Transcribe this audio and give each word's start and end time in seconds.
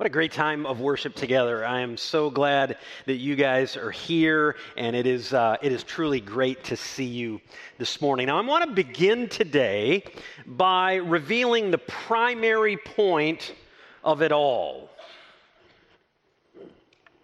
What 0.00 0.06
a 0.06 0.08
great 0.08 0.32
time 0.32 0.64
of 0.64 0.80
worship 0.80 1.14
together. 1.14 1.62
I 1.62 1.82
am 1.82 1.98
so 1.98 2.30
glad 2.30 2.78
that 3.04 3.16
you 3.16 3.36
guys 3.36 3.76
are 3.76 3.90
here, 3.90 4.56
and 4.78 4.96
it 4.96 5.06
is, 5.06 5.34
uh, 5.34 5.58
it 5.60 5.72
is 5.72 5.84
truly 5.84 6.22
great 6.22 6.64
to 6.64 6.76
see 6.78 7.04
you 7.04 7.38
this 7.76 8.00
morning. 8.00 8.28
Now, 8.28 8.38
I 8.38 8.40
want 8.40 8.64
to 8.64 8.70
begin 8.70 9.28
today 9.28 10.02
by 10.46 10.94
revealing 10.94 11.70
the 11.70 11.76
primary 11.76 12.78
point 12.78 13.54
of 14.02 14.22
it 14.22 14.32
all. 14.32 14.88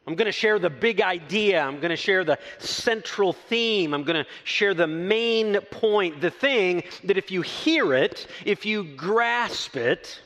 I'm 0.06 0.14
going 0.14 0.27
to 0.27 0.30
share 0.30 0.58
the 0.58 0.68
big 0.68 1.00
idea. 1.00 1.62
I'm 1.62 1.80
going 1.80 1.88
to 1.88 1.96
share 1.96 2.24
the 2.24 2.38
central 2.58 3.32
theme. 3.32 3.95
I'm 3.95 4.04
going 4.04 4.22
to 4.22 4.30
share 4.45 4.74
the 4.74 4.86
main 4.86 5.61
point, 5.70 6.20
the 6.20 6.30
thing 6.30 6.82
that 7.04 7.16
if 7.16 7.30
you 7.30 7.40
hear 7.40 7.95
it, 7.95 8.27
if 8.45 8.66
you 8.66 8.84
grasp 8.84 9.77
it, 9.77 10.20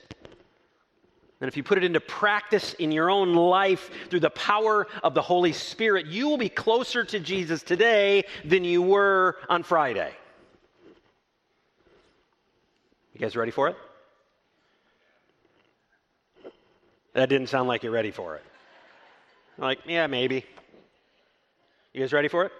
and 1.41 1.49
if 1.49 1.57
you 1.57 1.63
put 1.63 1.79
it 1.79 1.85
into 1.85 2.01
practice 2.01 2.75
in 2.75 2.93
your 2.93 3.11
own 3.11 3.35
life 3.35 3.91
through 4.11 4.21
the 4.21 4.31
power 4.31 4.87
of 5.03 5.15
the 5.15 5.23
Holy 5.23 5.53
Spirit, 5.53 6.07
you 6.07 6.29
will 6.29 6.37
be 6.37 6.51
closer 6.51 7.03
to 7.05 7.19
Jesus 7.19 7.63
today 7.63 8.25
than 8.45 8.63
you 8.63 8.83
were 8.83 9.39
on 9.49 9.63
Friday. 9.63 10.13
You 13.15 13.21
guys 13.21 13.37
ready 13.37 13.51
for 13.51 13.69
it? 13.69 13.77
That 17.15 17.29
didn't 17.29 17.49
sound 17.49 17.69
like 17.69 17.83
you're 17.83 17.93
ready 17.93 18.11
for 18.11 18.37
it. 18.37 18.45
Like, 19.57 19.81
yeah, 19.87 20.07
maybe. 20.07 20.45
You 21.93 22.01
guys 22.01 22.13
ready 22.13 22.29
for 22.29 22.45
it? 22.45 22.53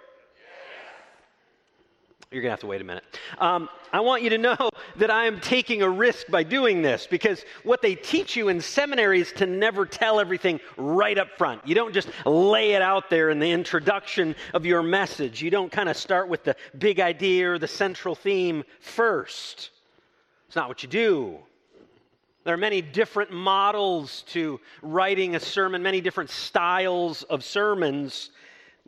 You're 2.31 2.41
going 2.41 2.47
to 2.47 2.53
have 2.53 2.61
to 2.61 2.67
wait 2.67 2.79
a 2.79 2.85
minute. 2.85 3.03
Um, 3.39 3.67
I 3.91 3.99
want 3.99 4.23
you 4.23 4.29
to 4.29 4.37
know 4.37 4.55
that 4.95 5.11
I 5.11 5.25
am 5.25 5.41
taking 5.41 5.81
a 5.81 5.89
risk 5.89 6.27
by 6.27 6.43
doing 6.43 6.81
this 6.81 7.05
because 7.05 7.43
what 7.63 7.81
they 7.81 7.93
teach 7.93 8.37
you 8.37 8.47
in 8.47 8.61
seminary 8.61 9.19
is 9.19 9.33
to 9.33 9.45
never 9.45 9.85
tell 9.85 10.17
everything 10.17 10.61
right 10.77 11.17
up 11.17 11.37
front. 11.37 11.67
You 11.67 11.75
don't 11.75 11.93
just 11.93 12.07
lay 12.25 12.71
it 12.71 12.81
out 12.81 13.09
there 13.09 13.31
in 13.31 13.39
the 13.39 13.51
introduction 13.51 14.33
of 14.53 14.65
your 14.65 14.81
message. 14.81 15.41
You 15.41 15.49
don't 15.49 15.69
kind 15.69 15.89
of 15.89 15.97
start 15.97 16.29
with 16.29 16.45
the 16.45 16.55
big 16.77 17.01
idea 17.01 17.51
or 17.51 17.59
the 17.59 17.67
central 17.67 18.15
theme 18.15 18.63
first. 18.79 19.69
It's 20.47 20.55
not 20.55 20.69
what 20.69 20.83
you 20.83 20.89
do. 20.89 21.37
There 22.45 22.53
are 22.53 22.57
many 22.57 22.81
different 22.81 23.31
models 23.31 24.23
to 24.29 24.61
writing 24.81 25.35
a 25.35 25.39
sermon, 25.41 25.83
many 25.83 25.99
different 25.99 26.29
styles 26.29 27.23
of 27.23 27.43
sermons 27.43 28.29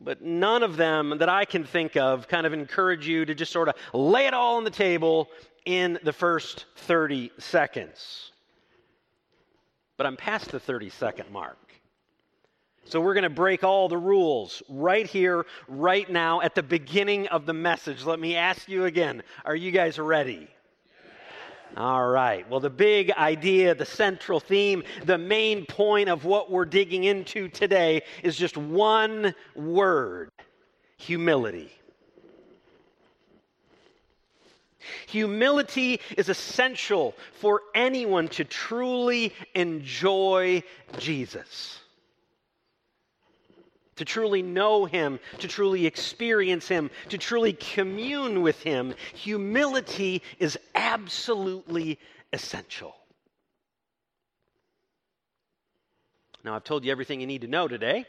but 0.02 0.22
none 0.22 0.63
of 0.63 0.77
them 0.77 1.17
that 1.19 1.30
I 1.30 1.45
can 1.45 1.63
think 1.63 1.95
of 1.95 2.27
kind 2.27 2.45
of 2.45 2.53
encourage 2.53 3.08
you 3.08 3.25
to 3.25 3.36
just 3.36 3.52
sort 3.52 3.69
of 3.69 3.75
lay 3.94 4.25
it 4.25 4.33
all 4.33 4.58
on 4.58 4.63
the 4.63 4.69
table 4.69 5.30
in 5.66 6.00
the 6.03 6.13
first 6.13 6.66
30 6.77 7.31
seconds. 7.38 8.31
But 9.97 10.08
I'm 10.08 10.17
past 10.17 10.52
the 10.52 10.59
30 10.59 10.89
second 10.89 11.31
mark. 11.31 11.58
So 12.85 13.00
we're 13.00 13.13
going 13.13 13.23
to 13.23 13.30
break 13.30 13.63
all 13.63 13.88
the 13.88 13.97
rules 13.97 14.61
right 14.67 15.08
here, 15.08 15.45
right 15.67 16.09
now, 16.09 16.41
at 16.41 16.53
the 16.53 16.63
beginning 16.63 17.28
of 17.28 17.45
the 17.45 17.53
message. 17.53 18.03
Let 18.03 18.19
me 18.19 18.35
ask 18.35 18.67
you 18.67 18.85
again 18.85 19.23
are 19.45 19.55
you 19.55 19.72
guys 19.72 19.97
ready? 19.97 20.50
All 21.75 22.07
right. 22.07 22.47
Well, 22.49 22.59
the 22.59 22.69
big 22.69 23.11
idea, 23.11 23.73
the 23.73 23.85
central 23.85 24.39
theme, 24.39 24.83
the 25.05 25.17
main 25.17 25.66
point 25.66 26.09
of 26.09 26.23
what 26.23 26.52
we're 26.52 26.66
digging 26.66 27.03
into 27.03 27.47
today 27.47 28.03
is 28.21 28.35
just 28.35 28.57
one 28.57 29.33
word 29.55 30.29
humility. 30.97 31.71
Humility 35.07 35.99
is 36.17 36.29
essential 36.29 37.16
for 37.33 37.61
anyone 37.73 38.27
to 38.29 38.44
truly 38.44 39.33
enjoy 39.55 40.61
Jesus 40.97 41.79
to 43.95 44.05
truly 44.05 44.41
know 44.41 44.86
Him, 44.86 45.19
to 45.39 45.47
truly 45.47 45.86
experience 45.86 46.67
Him, 46.67 46.89
to 47.09 47.17
truly 47.17 47.53
commune 47.53 48.41
with 48.41 48.62
Him, 48.62 48.94
humility 49.13 50.22
is 50.40 50.57
absolutely 50.75 52.00
essential. 52.31 52.95
Now, 56.44 56.56
I've 56.56 56.63
told 56.63 56.84
you 56.84 56.91
everything 56.91 57.22
you 57.22 57.28
need 57.28 57.41
to 57.41 57.47
know 57.47 57.67
today. 57.67 58.06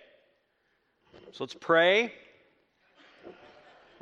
So 1.33 1.45
let's 1.45 1.55
pray 1.55 2.13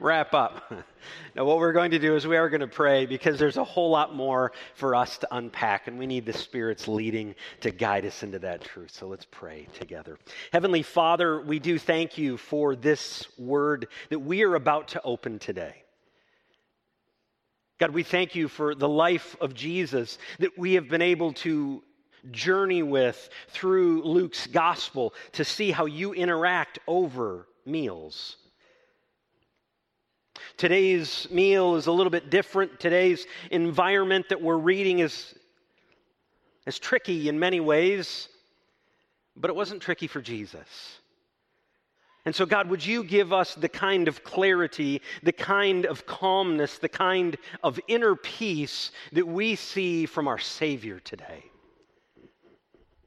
wrap 0.02 0.34
up. 0.34 0.72
now, 1.34 1.44
what 1.44 1.58
we're 1.58 1.72
going 1.72 1.92
to 1.92 1.98
do 1.98 2.16
is 2.16 2.26
we 2.26 2.36
are 2.36 2.48
going 2.48 2.60
to 2.60 2.66
pray 2.66 3.06
because 3.06 3.38
there's 3.38 3.56
a 3.56 3.64
whole 3.64 3.90
lot 3.90 4.14
more 4.14 4.52
for 4.74 4.94
us 4.94 5.18
to 5.18 5.28
unpack, 5.34 5.86
and 5.88 5.98
we 5.98 6.06
need 6.06 6.26
the 6.26 6.32
Spirit's 6.32 6.88
leading 6.88 7.34
to 7.60 7.70
guide 7.70 8.04
us 8.04 8.22
into 8.22 8.38
that 8.40 8.62
truth. 8.62 8.90
So 8.90 9.06
let's 9.06 9.26
pray 9.30 9.68
together. 9.78 10.18
Heavenly 10.52 10.82
Father, 10.82 11.40
we 11.40 11.58
do 11.58 11.78
thank 11.78 12.18
you 12.18 12.36
for 12.36 12.74
this 12.76 13.26
word 13.38 13.88
that 14.10 14.18
we 14.18 14.42
are 14.42 14.54
about 14.54 14.88
to 14.88 15.02
open 15.02 15.38
today. 15.38 15.82
God, 17.78 17.90
we 17.90 18.02
thank 18.02 18.34
you 18.34 18.48
for 18.48 18.74
the 18.74 18.88
life 18.88 19.36
of 19.40 19.54
Jesus 19.54 20.18
that 20.38 20.56
we 20.56 20.74
have 20.74 20.88
been 20.88 21.02
able 21.02 21.32
to 21.34 21.82
journey 22.30 22.82
with 22.82 23.28
through 23.48 24.02
Luke's 24.04 24.46
gospel 24.46 25.14
to 25.32 25.44
see 25.44 25.72
how 25.72 25.86
you 25.86 26.12
interact 26.12 26.78
over 26.86 27.48
meals. 27.66 28.36
Today's 30.56 31.28
meal 31.30 31.76
is 31.76 31.86
a 31.86 31.92
little 31.92 32.10
bit 32.10 32.30
different. 32.30 32.78
Today's 32.78 33.26
environment 33.50 34.28
that 34.28 34.40
we're 34.40 34.58
reading 34.58 35.00
is, 35.00 35.34
is 36.66 36.78
tricky 36.78 37.28
in 37.28 37.38
many 37.38 37.60
ways, 37.60 38.28
but 39.36 39.50
it 39.50 39.56
wasn't 39.56 39.82
tricky 39.82 40.06
for 40.06 40.20
Jesus. 40.20 41.00
And 42.24 42.34
so, 42.34 42.46
God, 42.46 42.70
would 42.70 42.84
you 42.84 43.02
give 43.02 43.32
us 43.32 43.54
the 43.54 43.68
kind 43.68 44.06
of 44.06 44.22
clarity, 44.22 45.02
the 45.24 45.32
kind 45.32 45.86
of 45.86 46.06
calmness, 46.06 46.78
the 46.78 46.88
kind 46.88 47.36
of 47.64 47.80
inner 47.88 48.14
peace 48.14 48.92
that 49.12 49.26
we 49.26 49.56
see 49.56 50.06
from 50.06 50.28
our 50.28 50.38
Savior 50.38 51.00
today? 51.00 51.44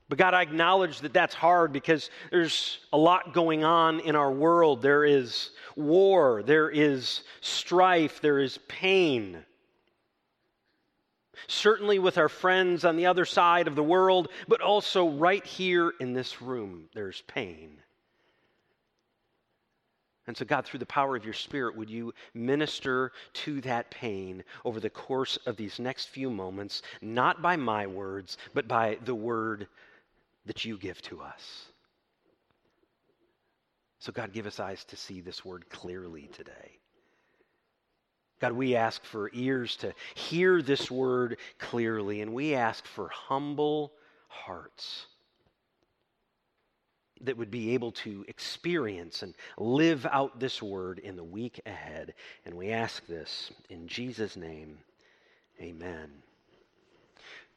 But 0.07 0.19
God, 0.19 0.33
I 0.35 0.43
acknowledge 0.43 0.99
that 1.01 1.13
that's 1.13 1.33
hard 1.33 1.73
because 1.73 2.11
there's 2.29 2.79
a 2.93 2.97
lot 2.97 3.33
going 3.33 3.63
on 3.63 3.99
in 4.01 4.15
our 4.15 4.31
world. 4.31 4.81
There 4.81 5.03
is 5.03 5.49
war, 5.75 6.43
there 6.43 6.69
is 6.69 7.23
strife, 7.41 8.21
there 8.21 8.39
is 8.39 8.59
pain. 8.67 9.43
Certainly 11.47 11.99
with 11.99 12.17
our 12.17 12.29
friends 12.29 12.85
on 12.85 12.97
the 12.97 13.07
other 13.07 13.25
side 13.25 13.67
of 13.67 13.75
the 13.75 13.83
world, 13.83 14.29
but 14.47 14.61
also 14.61 15.09
right 15.09 15.45
here 15.45 15.91
in 15.99 16.13
this 16.13 16.41
room, 16.41 16.87
there's 16.93 17.21
pain. 17.23 17.81
And 20.27 20.35
so, 20.35 20.45
God, 20.45 20.65
through 20.65 20.79
the 20.79 20.87
power 20.87 21.15
of 21.15 21.23
your 21.23 21.35
Spirit, 21.35 21.75
would 21.75 21.89
you 21.89 22.13
minister 22.33 23.11
to 23.33 23.61
that 23.61 23.91
pain 23.91 24.43
over 24.63 24.79
the 24.79 24.89
course 24.89 25.37
of 25.45 25.55
these 25.55 25.79
next 25.79 26.05
few 26.07 26.31
moments, 26.31 26.81
not 27.01 27.43
by 27.43 27.55
my 27.55 27.85
words, 27.85 28.37
but 28.53 28.67
by 28.67 28.97
the 29.05 29.13
word 29.13 29.67
that 30.45 30.65
you 30.65 30.77
give 30.77 31.01
to 31.03 31.21
us? 31.21 31.65
So, 33.99 34.11
God, 34.11 34.33
give 34.33 34.45
us 34.45 34.59
eyes 34.59 34.83
to 34.85 34.97
see 34.97 35.21
this 35.21 35.43
word 35.43 35.69
clearly 35.69 36.29
today. 36.33 36.79
God, 38.39 38.53
we 38.53 38.75
ask 38.75 39.03
for 39.03 39.31
ears 39.33 39.77
to 39.77 39.93
hear 40.13 40.61
this 40.61 40.91
word 40.91 41.37
clearly, 41.57 42.21
and 42.21 42.33
we 42.33 42.53
ask 42.53 42.85
for 42.85 43.09
humble 43.09 43.93
hearts 44.27 45.07
that 47.21 47.37
would 47.37 47.49
be 47.49 47.73
able 47.73 47.93
to 47.93 48.25
experience 48.27 49.23
and 49.23 49.33
live 49.57 50.05
out 50.05 50.39
this 50.39 50.61
word 50.61 50.99
in 50.99 51.15
the 51.15 51.23
week 51.23 51.61
ahead. 51.65 52.13
And 52.45 52.55
we 52.55 52.71
ask 52.71 53.05
this 53.07 53.51
in 53.69 53.87
Jesus' 53.87 54.35
name. 54.35 54.77
Amen. 55.61 56.11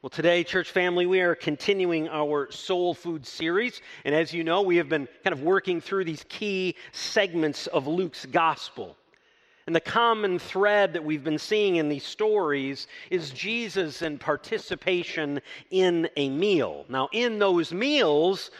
Well, 0.00 0.10
today, 0.10 0.44
church 0.44 0.70
family, 0.70 1.06
we 1.06 1.20
are 1.22 1.34
continuing 1.34 2.08
our 2.08 2.52
soul 2.52 2.94
food 2.94 3.26
series. 3.26 3.82
And 4.04 4.14
as 4.14 4.32
you 4.32 4.44
know, 4.44 4.62
we 4.62 4.76
have 4.76 4.88
been 4.88 5.08
kind 5.24 5.34
of 5.34 5.42
working 5.42 5.80
through 5.80 6.04
these 6.04 6.24
key 6.28 6.76
segments 6.92 7.66
of 7.66 7.88
Luke's 7.88 8.24
gospel. 8.24 8.96
And 9.66 9.74
the 9.74 9.80
common 9.80 10.38
thread 10.38 10.92
that 10.92 11.04
we've 11.04 11.24
been 11.24 11.38
seeing 11.38 11.76
in 11.76 11.88
these 11.88 12.06
stories 12.06 12.86
is 13.10 13.30
Jesus 13.30 14.02
and 14.02 14.20
participation 14.20 15.40
in 15.72 16.08
a 16.16 16.28
meal. 16.28 16.86
Now, 16.88 17.08
in 17.10 17.40
those 17.40 17.72
meals, 17.72 18.52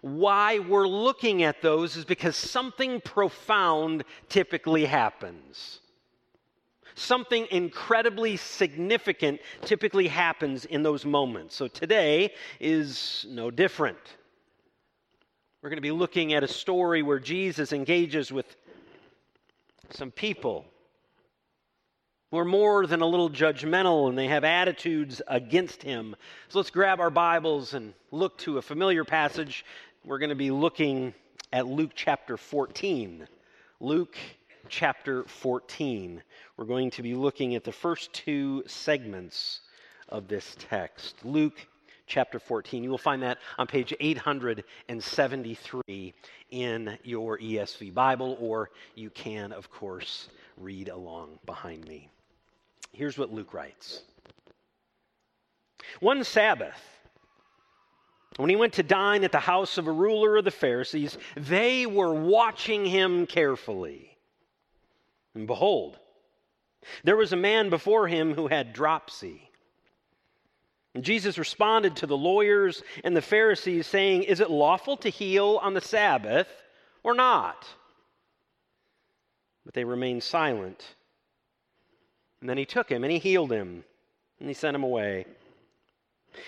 why 0.00 0.58
we're 0.58 0.88
looking 0.88 1.44
at 1.44 1.62
those 1.62 1.96
is 1.96 2.04
because 2.04 2.36
something 2.36 3.00
profound 3.00 4.02
typically 4.28 4.86
happens 4.86 5.80
something 6.94 7.46
incredibly 7.50 8.36
significant 8.36 9.40
typically 9.62 10.08
happens 10.08 10.64
in 10.64 10.82
those 10.82 11.04
moments. 11.04 11.54
So 11.56 11.68
today 11.68 12.32
is 12.60 13.26
no 13.28 13.50
different. 13.50 13.98
We're 15.62 15.70
going 15.70 15.78
to 15.78 15.82
be 15.82 15.90
looking 15.90 16.34
at 16.34 16.44
a 16.44 16.48
story 16.48 17.02
where 17.02 17.18
Jesus 17.18 17.72
engages 17.72 18.30
with 18.30 18.54
some 19.90 20.10
people 20.10 20.66
who 22.30 22.38
are 22.38 22.44
more 22.44 22.86
than 22.86 23.00
a 23.00 23.06
little 23.06 23.30
judgmental 23.30 24.08
and 24.08 24.18
they 24.18 24.26
have 24.26 24.44
attitudes 24.44 25.22
against 25.28 25.82
him. 25.82 26.16
So 26.48 26.58
let's 26.58 26.70
grab 26.70 27.00
our 27.00 27.10
Bibles 27.10 27.74
and 27.74 27.94
look 28.10 28.36
to 28.38 28.58
a 28.58 28.62
familiar 28.62 29.04
passage. 29.04 29.64
We're 30.04 30.18
going 30.18 30.30
to 30.30 30.34
be 30.34 30.50
looking 30.50 31.14
at 31.52 31.66
Luke 31.66 31.92
chapter 31.94 32.36
14. 32.36 33.26
Luke 33.80 34.16
chapter 34.68 35.24
14. 35.24 36.22
We're 36.56 36.64
going 36.64 36.90
to 36.92 37.02
be 37.02 37.14
looking 37.14 37.54
at 37.54 37.64
the 37.64 37.72
first 37.72 38.10
two 38.12 38.62
segments 38.66 39.60
of 40.08 40.28
this 40.28 40.56
text. 40.58 41.16
Luke 41.24 41.66
chapter 42.06 42.38
14. 42.38 42.84
You 42.84 42.90
will 42.90 42.98
find 42.98 43.22
that 43.22 43.38
on 43.58 43.66
page 43.66 43.94
873 43.98 46.14
in 46.50 46.98
your 47.02 47.38
ESV 47.38 47.94
Bible, 47.94 48.36
or 48.40 48.70
you 48.94 49.08
can, 49.10 49.52
of 49.52 49.70
course, 49.70 50.28
read 50.56 50.88
along 50.88 51.38
behind 51.46 51.86
me. 51.88 52.08
Here's 52.92 53.18
what 53.18 53.32
Luke 53.32 53.54
writes 53.54 54.02
One 56.00 56.24
Sabbath, 56.24 56.80
when 58.36 58.50
he 58.50 58.56
went 58.56 58.74
to 58.74 58.82
dine 58.82 59.24
at 59.24 59.32
the 59.32 59.38
house 59.38 59.78
of 59.78 59.86
a 59.86 59.92
ruler 59.92 60.36
of 60.36 60.44
the 60.44 60.50
Pharisees, 60.50 61.16
they 61.36 61.86
were 61.86 62.12
watching 62.12 62.84
him 62.84 63.26
carefully. 63.26 64.13
And 65.34 65.46
behold, 65.46 65.98
there 67.02 67.16
was 67.16 67.32
a 67.32 67.36
man 67.36 67.70
before 67.70 68.08
him 68.08 68.34
who 68.34 68.46
had 68.46 68.72
dropsy. 68.72 69.50
And 70.94 71.02
Jesus 71.02 71.38
responded 71.38 71.96
to 71.96 72.06
the 72.06 72.16
lawyers 72.16 72.82
and 73.02 73.16
the 73.16 73.22
Pharisees, 73.22 73.86
saying, 73.86 74.22
Is 74.24 74.40
it 74.40 74.50
lawful 74.50 74.96
to 74.98 75.08
heal 75.08 75.58
on 75.60 75.74
the 75.74 75.80
Sabbath 75.80 76.48
or 77.02 77.14
not? 77.14 77.66
But 79.64 79.74
they 79.74 79.84
remained 79.84 80.22
silent. 80.22 80.84
And 82.40 82.48
then 82.48 82.58
he 82.58 82.66
took 82.66 82.88
him 82.88 83.02
and 83.02 83.12
he 83.12 83.18
healed 83.18 83.50
him 83.50 83.84
and 84.38 84.48
he 84.48 84.54
sent 84.54 84.76
him 84.76 84.84
away. 84.84 85.26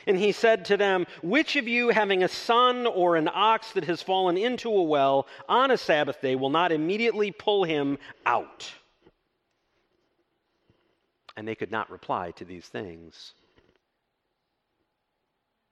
And 0.06 0.18
he 0.18 0.32
said 0.32 0.64
to 0.66 0.76
them, 0.76 1.06
Which 1.22 1.56
of 1.56 1.66
you, 1.68 1.88
having 1.88 2.22
a 2.22 2.28
son 2.28 2.86
or 2.86 3.16
an 3.16 3.28
ox 3.32 3.72
that 3.72 3.84
has 3.84 4.02
fallen 4.02 4.36
into 4.36 4.68
a 4.70 4.82
well 4.82 5.26
on 5.48 5.70
a 5.70 5.76
Sabbath 5.76 6.20
day, 6.20 6.36
will 6.36 6.50
not 6.50 6.72
immediately 6.72 7.30
pull 7.30 7.64
him 7.64 7.98
out? 8.24 8.72
And 11.36 11.46
they 11.46 11.54
could 11.54 11.70
not 11.70 11.90
reply 11.90 12.30
to 12.32 12.44
these 12.44 12.66
things. 12.66 13.34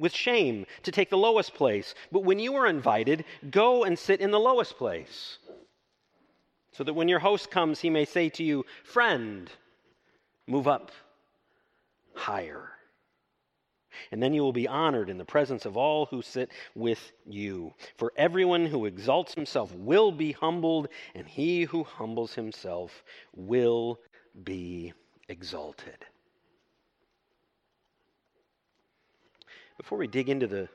with 0.00 0.12
shame 0.12 0.66
to 0.82 0.90
take 0.90 1.10
the 1.10 1.18
lowest 1.18 1.54
place. 1.54 1.94
But 2.10 2.24
when 2.24 2.38
you 2.38 2.56
are 2.56 2.66
invited, 2.66 3.24
go 3.50 3.84
and 3.84 3.98
sit 3.98 4.20
in 4.20 4.30
the 4.30 4.40
lowest 4.40 4.76
place. 4.76 5.38
So 6.72 6.84
that 6.84 6.94
when 6.94 7.08
your 7.08 7.18
host 7.18 7.50
comes, 7.50 7.80
he 7.80 7.90
may 7.90 8.04
say 8.04 8.28
to 8.30 8.42
you, 8.42 8.64
Friend, 8.84 9.50
move 10.46 10.66
up 10.66 10.90
higher. 12.14 12.70
And 14.12 14.22
then 14.22 14.32
you 14.32 14.42
will 14.42 14.52
be 14.52 14.68
honored 14.68 15.10
in 15.10 15.18
the 15.18 15.24
presence 15.24 15.66
of 15.66 15.76
all 15.76 16.06
who 16.06 16.22
sit 16.22 16.50
with 16.74 17.12
you. 17.26 17.74
For 17.96 18.12
everyone 18.16 18.66
who 18.66 18.86
exalts 18.86 19.34
himself 19.34 19.74
will 19.74 20.12
be 20.12 20.32
humbled, 20.32 20.88
and 21.14 21.26
he 21.26 21.64
who 21.64 21.84
humbles 21.84 22.34
himself 22.34 23.02
will 23.34 24.00
be 24.42 24.92
exalted. 25.28 26.06
Before 29.80 29.96
we 29.96 30.08
dig 30.08 30.28
into 30.28 30.46
the 30.46 30.68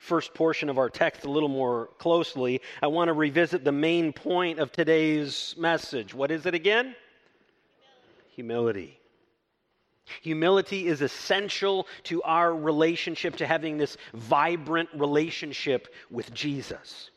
first 0.00 0.32
portion 0.32 0.70
of 0.70 0.78
our 0.78 0.88
text 0.88 1.24
a 1.24 1.30
little 1.30 1.50
more 1.50 1.90
closely, 1.98 2.62
I 2.80 2.86
want 2.86 3.08
to 3.08 3.12
revisit 3.12 3.62
the 3.62 3.72
main 3.72 4.14
point 4.14 4.58
of 4.58 4.72
today's 4.72 5.54
message. 5.58 6.14
What 6.14 6.30
is 6.30 6.46
it 6.46 6.54
again? 6.54 6.96
Humility. 8.34 8.98
Humility 10.22 10.86
is 10.86 11.02
essential 11.02 11.86
to 12.04 12.22
our 12.22 12.56
relationship, 12.56 13.36
to 13.36 13.46
having 13.46 13.76
this 13.76 13.98
vibrant 14.14 14.88
relationship 14.94 15.92
with 16.10 16.32
Jesus. 16.32 17.10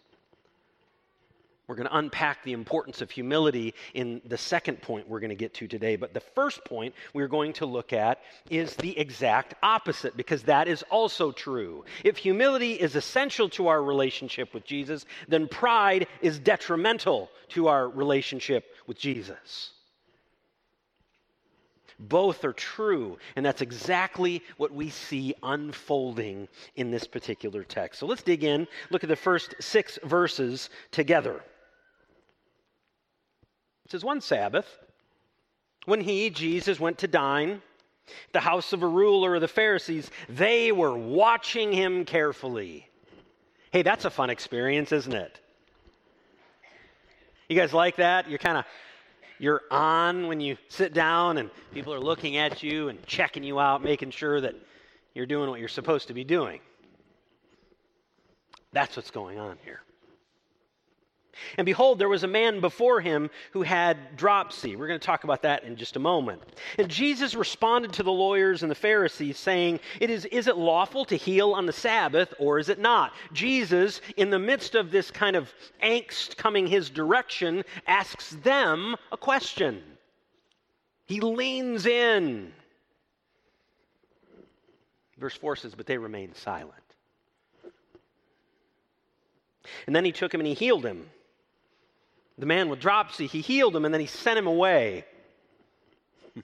We're 1.67 1.75
going 1.75 1.87
to 1.87 1.97
unpack 1.97 2.43
the 2.43 2.53
importance 2.53 3.01
of 3.01 3.09
humility 3.09 3.73
in 3.93 4.21
the 4.25 4.37
second 4.37 4.81
point 4.81 5.09
we're 5.09 5.19
going 5.19 5.29
to 5.29 5.35
get 5.35 5.53
to 5.55 5.67
today. 5.67 5.95
But 5.95 6.13
the 6.13 6.19
first 6.19 6.63
point 6.63 6.93
we're 7.13 7.27
going 7.27 7.53
to 7.53 7.65
look 7.65 7.91
at 7.91 8.21
is 8.49 8.75
the 8.75 8.97
exact 8.97 9.55
opposite, 9.63 10.15
because 10.15 10.43
that 10.43 10.67
is 10.67 10.83
also 10.91 11.31
true. 11.31 11.83
If 12.03 12.17
humility 12.17 12.73
is 12.73 12.95
essential 12.95 13.49
to 13.49 13.67
our 13.67 13.81
relationship 13.81 14.53
with 14.53 14.63
Jesus, 14.63 15.05
then 15.27 15.47
pride 15.47 16.07
is 16.21 16.37
detrimental 16.37 17.31
to 17.49 17.67
our 17.67 17.89
relationship 17.89 18.65
with 18.85 18.99
Jesus. 18.99 19.71
Both 21.97 22.43
are 22.43 22.53
true, 22.53 23.17
and 23.35 23.45
that's 23.45 23.61
exactly 23.61 24.43
what 24.57 24.73
we 24.73 24.89
see 24.89 25.33
unfolding 25.41 26.47
in 26.75 26.91
this 26.91 27.07
particular 27.07 27.63
text. 27.63 28.01
So 28.01 28.05
let's 28.05 28.21
dig 28.21 28.43
in, 28.43 28.67
look 28.91 29.03
at 29.03 29.09
the 29.09 29.15
first 29.15 29.55
six 29.61 29.97
verses 30.03 30.69
together. 30.91 31.41
It 33.85 33.91
says, 33.91 34.03
One 34.03 34.21
Sabbath, 34.21 34.67
when 35.85 36.01
he, 36.01 36.29
Jesus, 36.29 36.79
went 36.79 36.99
to 36.99 37.07
dine 37.07 37.61
at 38.07 38.33
the 38.33 38.39
house 38.39 38.73
of 38.73 38.83
a 38.83 38.87
ruler 38.87 39.35
of 39.35 39.41
the 39.41 39.47
Pharisees, 39.47 40.09
they 40.27 40.71
were 40.71 40.95
watching 40.95 41.71
him 41.71 42.05
carefully. 42.05 42.89
Hey, 43.71 43.83
that's 43.83 44.05
a 44.05 44.09
fun 44.09 44.29
experience, 44.29 44.91
isn't 44.91 45.13
it? 45.13 45.39
You 47.49 47.55
guys 47.55 47.73
like 47.73 47.97
that? 47.97 48.29
You're 48.29 48.39
kind 48.39 48.57
of 48.57 48.65
you're 49.37 49.61
on 49.69 50.27
when 50.27 50.39
you 50.39 50.57
sit 50.69 50.93
down 50.93 51.37
and 51.37 51.49
people 51.73 51.93
are 51.93 51.99
looking 51.99 52.37
at 52.37 52.63
you 52.63 52.87
and 52.87 53.05
checking 53.05 53.43
you 53.43 53.59
out, 53.59 53.83
making 53.83 54.11
sure 54.11 54.39
that 54.39 54.55
you're 55.13 55.25
doing 55.25 55.49
what 55.49 55.59
you're 55.59 55.67
supposed 55.67 56.07
to 56.07 56.13
be 56.13 56.23
doing. 56.23 56.61
That's 58.71 58.95
what's 58.95 59.11
going 59.11 59.39
on 59.39 59.57
here. 59.63 59.81
And 61.57 61.65
behold, 61.65 61.99
there 61.99 62.09
was 62.09 62.23
a 62.23 62.27
man 62.27 62.59
before 62.59 63.01
him 63.01 63.29
who 63.51 63.61
had 63.61 64.15
dropsy. 64.15 64.75
We're 64.75 64.87
going 64.87 64.99
to 64.99 65.05
talk 65.05 65.23
about 65.23 65.41
that 65.43 65.63
in 65.63 65.75
just 65.75 65.95
a 65.95 65.99
moment. 65.99 66.41
And 66.77 66.89
Jesus 66.89 67.35
responded 67.35 67.93
to 67.93 68.03
the 68.03 68.11
lawyers 68.11 68.61
and 68.61 68.71
the 68.71 68.75
Pharisees, 68.75 69.37
saying, 69.37 69.79
it 69.99 70.09
is, 70.09 70.25
is 70.25 70.47
it 70.47 70.57
lawful 70.57 71.05
to 71.05 71.15
heal 71.15 71.53
on 71.53 71.65
the 71.65 71.73
Sabbath 71.73 72.33
or 72.39 72.59
is 72.59 72.69
it 72.69 72.79
not? 72.79 73.13
Jesus, 73.33 74.01
in 74.17 74.29
the 74.29 74.39
midst 74.39 74.75
of 74.75 74.91
this 74.91 75.11
kind 75.11 75.35
of 75.35 75.53
angst 75.83 76.37
coming 76.37 76.67
his 76.67 76.89
direction, 76.89 77.63
asks 77.87 78.31
them 78.43 78.95
a 79.11 79.17
question. 79.17 79.81
He 81.05 81.19
leans 81.19 81.85
in. 81.85 82.51
Verse 85.17 85.35
4 85.35 85.55
says, 85.55 85.75
But 85.75 85.85
they 85.85 85.97
remained 85.97 86.35
silent. 86.35 86.73
And 89.87 89.95
then 89.95 90.05
he 90.05 90.11
took 90.11 90.33
him 90.33 90.39
and 90.41 90.47
he 90.47 90.53
healed 90.53 90.85
him 90.85 91.09
the 92.37 92.45
man 92.45 92.69
with 92.69 92.79
dropsy, 92.79 93.27
he 93.27 93.41
healed 93.41 93.75
him 93.75 93.85
and 93.85 93.93
then 93.93 94.01
he 94.01 94.07
sent 94.07 94.37
him 94.37 94.47
away. 94.47 95.05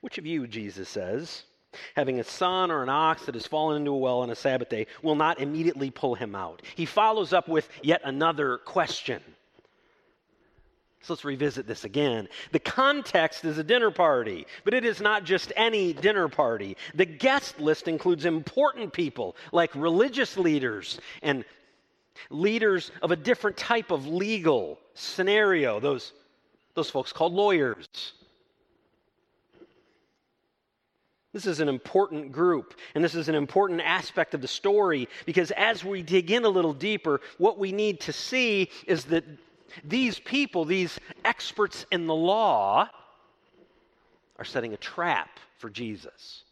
Which 0.00 0.18
of 0.18 0.26
you, 0.26 0.46
Jesus 0.46 0.88
says, 0.88 1.44
having 1.96 2.20
a 2.20 2.24
son 2.24 2.70
or 2.70 2.82
an 2.82 2.90
ox 2.90 3.24
that 3.26 3.34
has 3.34 3.46
fallen 3.46 3.78
into 3.78 3.90
a 3.90 3.96
well 3.96 4.20
on 4.20 4.30
a 4.30 4.34
Sabbath 4.34 4.68
day, 4.68 4.86
will 5.02 5.14
not 5.14 5.40
immediately 5.40 5.90
pull 5.90 6.14
him 6.14 6.34
out? 6.34 6.60
He 6.74 6.84
follows 6.84 7.32
up 7.32 7.48
with 7.48 7.68
yet 7.82 8.02
another 8.04 8.58
question. 8.58 9.22
So 11.00 11.12
let's 11.12 11.24
revisit 11.24 11.66
this 11.66 11.84
again. 11.84 12.28
The 12.52 12.58
context 12.58 13.44
is 13.44 13.58
a 13.58 13.64
dinner 13.64 13.90
party, 13.90 14.46
but 14.64 14.72
it 14.72 14.86
is 14.86 15.02
not 15.02 15.24
just 15.24 15.52
any 15.54 15.92
dinner 15.92 16.28
party. 16.28 16.78
The 16.94 17.04
guest 17.04 17.60
list 17.60 17.88
includes 17.88 18.24
important 18.24 18.94
people 18.94 19.36
like 19.52 19.74
religious 19.74 20.38
leaders 20.38 20.98
and 21.20 21.44
leaders 22.30 22.90
of 23.02 23.10
a 23.10 23.16
different 23.16 23.56
type 23.56 23.90
of 23.90 24.06
legal 24.06 24.78
scenario, 24.94 25.80
those, 25.80 26.12
those 26.74 26.90
folks 26.90 27.12
called 27.12 27.32
lawyers. 27.32 28.12
This 31.32 31.46
is 31.46 31.58
an 31.58 31.68
important 31.68 32.30
group, 32.30 32.74
and 32.94 33.02
this 33.02 33.16
is 33.16 33.28
an 33.28 33.34
important 33.34 33.80
aspect 33.80 34.34
of 34.34 34.40
the 34.40 34.46
story 34.46 35.08
because 35.26 35.50
as 35.50 35.84
we 35.84 36.00
dig 36.00 36.30
in 36.30 36.44
a 36.44 36.48
little 36.48 36.72
deeper, 36.72 37.20
what 37.38 37.58
we 37.58 37.72
need 37.72 38.00
to 38.02 38.12
see 38.12 38.70
is 38.86 39.04
that 39.06 39.24
these 39.82 40.20
people, 40.20 40.64
these 40.64 41.00
experts 41.24 41.86
in 41.90 42.06
the 42.06 42.14
law, 42.14 42.88
are 44.38 44.44
setting 44.44 44.74
a 44.74 44.76
trap 44.76 45.40
for 45.58 45.68
Jesus. 45.70 46.43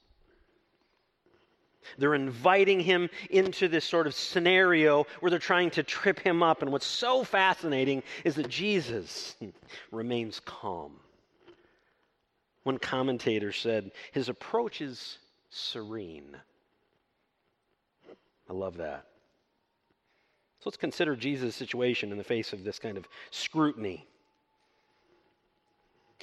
They're 1.98 2.14
inviting 2.14 2.80
him 2.80 3.10
into 3.30 3.68
this 3.68 3.84
sort 3.84 4.06
of 4.06 4.14
scenario 4.14 5.06
where 5.20 5.30
they're 5.30 5.38
trying 5.38 5.70
to 5.72 5.82
trip 5.82 6.20
him 6.20 6.42
up. 6.42 6.62
And 6.62 6.72
what's 6.72 6.86
so 6.86 7.24
fascinating 7.24 8.02
is 8.24 8.34
that 8.36 8.48
Jesus 8.48 9.36
remains 9.90 10.40
calm. 10.44 10.92
One 12.64 12.78
commentator 12.78 13.52
said, 13.52 13.90
his 14.12 14.28
approach 14.28 14.80
is 14.80 15.18
serene. 15.50 16.36
I 18.48 18.52
love 18.52 18.76
that. 18.76 19.06
So 20.60 20.68
let's 20.68 20.76
consider 20.76 21.16
Jesus' 21.16 21.56
situation 21.56 22.12
in 22.12 22.18
the 22.18 22.24
face 22.24 22.52
of 22.52 22.62
this 22.62 22.78
kind 22.78 22.96
of 22.96 23.08
scrutiny. 23.32 24.06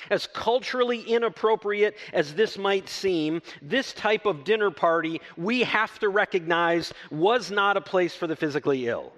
As 0.10 0.27
culturally 0.27 1.01
inappropriate 1.01 1.98
as 2.13 2.34
this 2.34 2.58
might 2.58 2.89
seem, 2.89 3.41
this 3.62 3.94
type 3.94 4.25
of 4.25 4.44
dinner 4.44 4.72
party, 4.72 5.22
we 5.38 5.62
have 5.63 6.00
to 6.00 6.10
recognize, 6.10 6.94
was 7.12 7.51
not 7.51 7.77
a 7.77 7.82
place 7.82 8.15
for 8.15 8.27
the 8.27 8.36
physically 8.36 8.88
ill. 8.88 9.13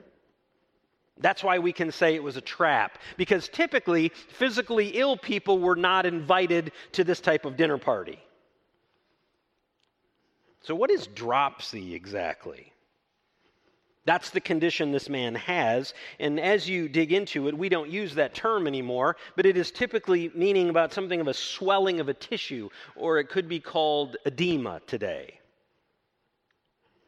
That's 1.19 1.43
why 1.43 1.59
we 1.59 1.71
can 1.71 1.91
say 1.91 2.15
it 2.15 2.23
was 2.23 2.37
a 2.37 2.41
trap, 2.41 2.97
because 3.15 3.47
typically, 3.47 4.09
physically 4.09 4.89
ill 4.89 5.15
people 5.15 5.59
were 5.59 5.75
not 5.75 6.05
invited 6.05 6.71
to 6.93 7.03
this 7.03 7.19
type 7.19 7.45
of 7.45 7.55
dinner 7.55 7.77
party. 7.77 8.19
So, 10.61 10.75
what 10.75 10.91
is 10.91 11.07
dropsy 11.07 11.95
exactly? 11.95 12.71
That's 14.05 14.31
the 14.31 14.41
condition 14.41 14.91
this 14.91 15.09
man 15.09 15.35
has. 15.35 15.93
And 16.19 16.39
as 16.39 16.67
you 16.67 16.89
dig 16.89 17.13
into 17.13 17.47
it, 17.47 17.57
we 17.57 17.69
don't 17.69 17.89
use 17.89 18.15
that 18.15 18.33
term 18.33 18.65
anymore, 18.65 19.15
but 19.35 19.45
it 19.45 19.57
is 19.57 19.69
typically 19.69 20.31
meaning 20.33 20.69
about 20.69 20.91
something 20.91 21.21
of 21.21 21.27
a 21.27 21.33
swelling 21.33 21.99
of 21.99 22.09
a 22.09 22.13
tissue, 22.13 22.69
or 22.95 23.19
it 23.19 23.29
could 23.29 23.47
be 23.47 23.59
called 23.59 24.17
edema 24.25 24.81
today. 24.87 25.39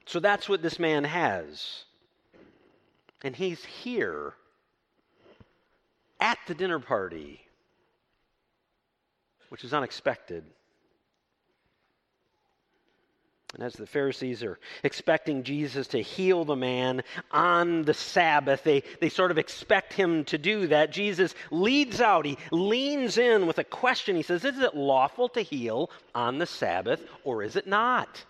So 0.05 0.19
that's 0.19 0.47
what 0.47 0.61
this 0.61 0.77
man 0.77 1.03
has. 1.03 1.85
And 3.23 3.35
he's 3.35 3.63
here 3.63 4.33
at 6.19 6.37
the 6.45 6.53
dinner 6.53 6.79
party, 6.79 7.41
which 9.49 9.63
is 9.63 9.73
unexpected. 9.73 10.43
And 13.53 13.61
as 13.61 13.73
the 13.73 13.85
Pharisees 13.85 14.43
are 14.43 14.57
expecting 14.83 15.43
Jesus 15.43 15.85
to 15.87 16.01
heal 16.01 16.43
the 16.43 16.55
man 16.55 17.03
on 17.31 17.83
the 17.83 17.93
Sabbath, 17.93 18.63
they, 18.63 18.81
they 18.99 19.09
sort 19.09 19.29
of 19.29 19.37
expect 19.37 19.93
him 19.93 20.25
to 20.25 20.39
do 20.39 20.67
that. 20.67 20.91
Jesus 20.91 21.35
leads 21.51 22.01
out, 22.01 22.25
he 22.25 22.37
leans 22.51 23.19
in 23.19 23.45
with 23.45 23.59
a 23.59 23.63
question. 23.63 24.15
He 24.15 24.23
says, 24.23 24.43
Is 24.43 24.57
it 24.57 24.75
lawful 24.75 25.29
to 25.29 25.41
heal 25.41 25.91
on 26.15 26.39
the 26.39 26.47
Sabbath 26.47 27.05
or 27.23 27.43
is 27.43 27.55
it 27.55 27.67
not? 27.67 28.25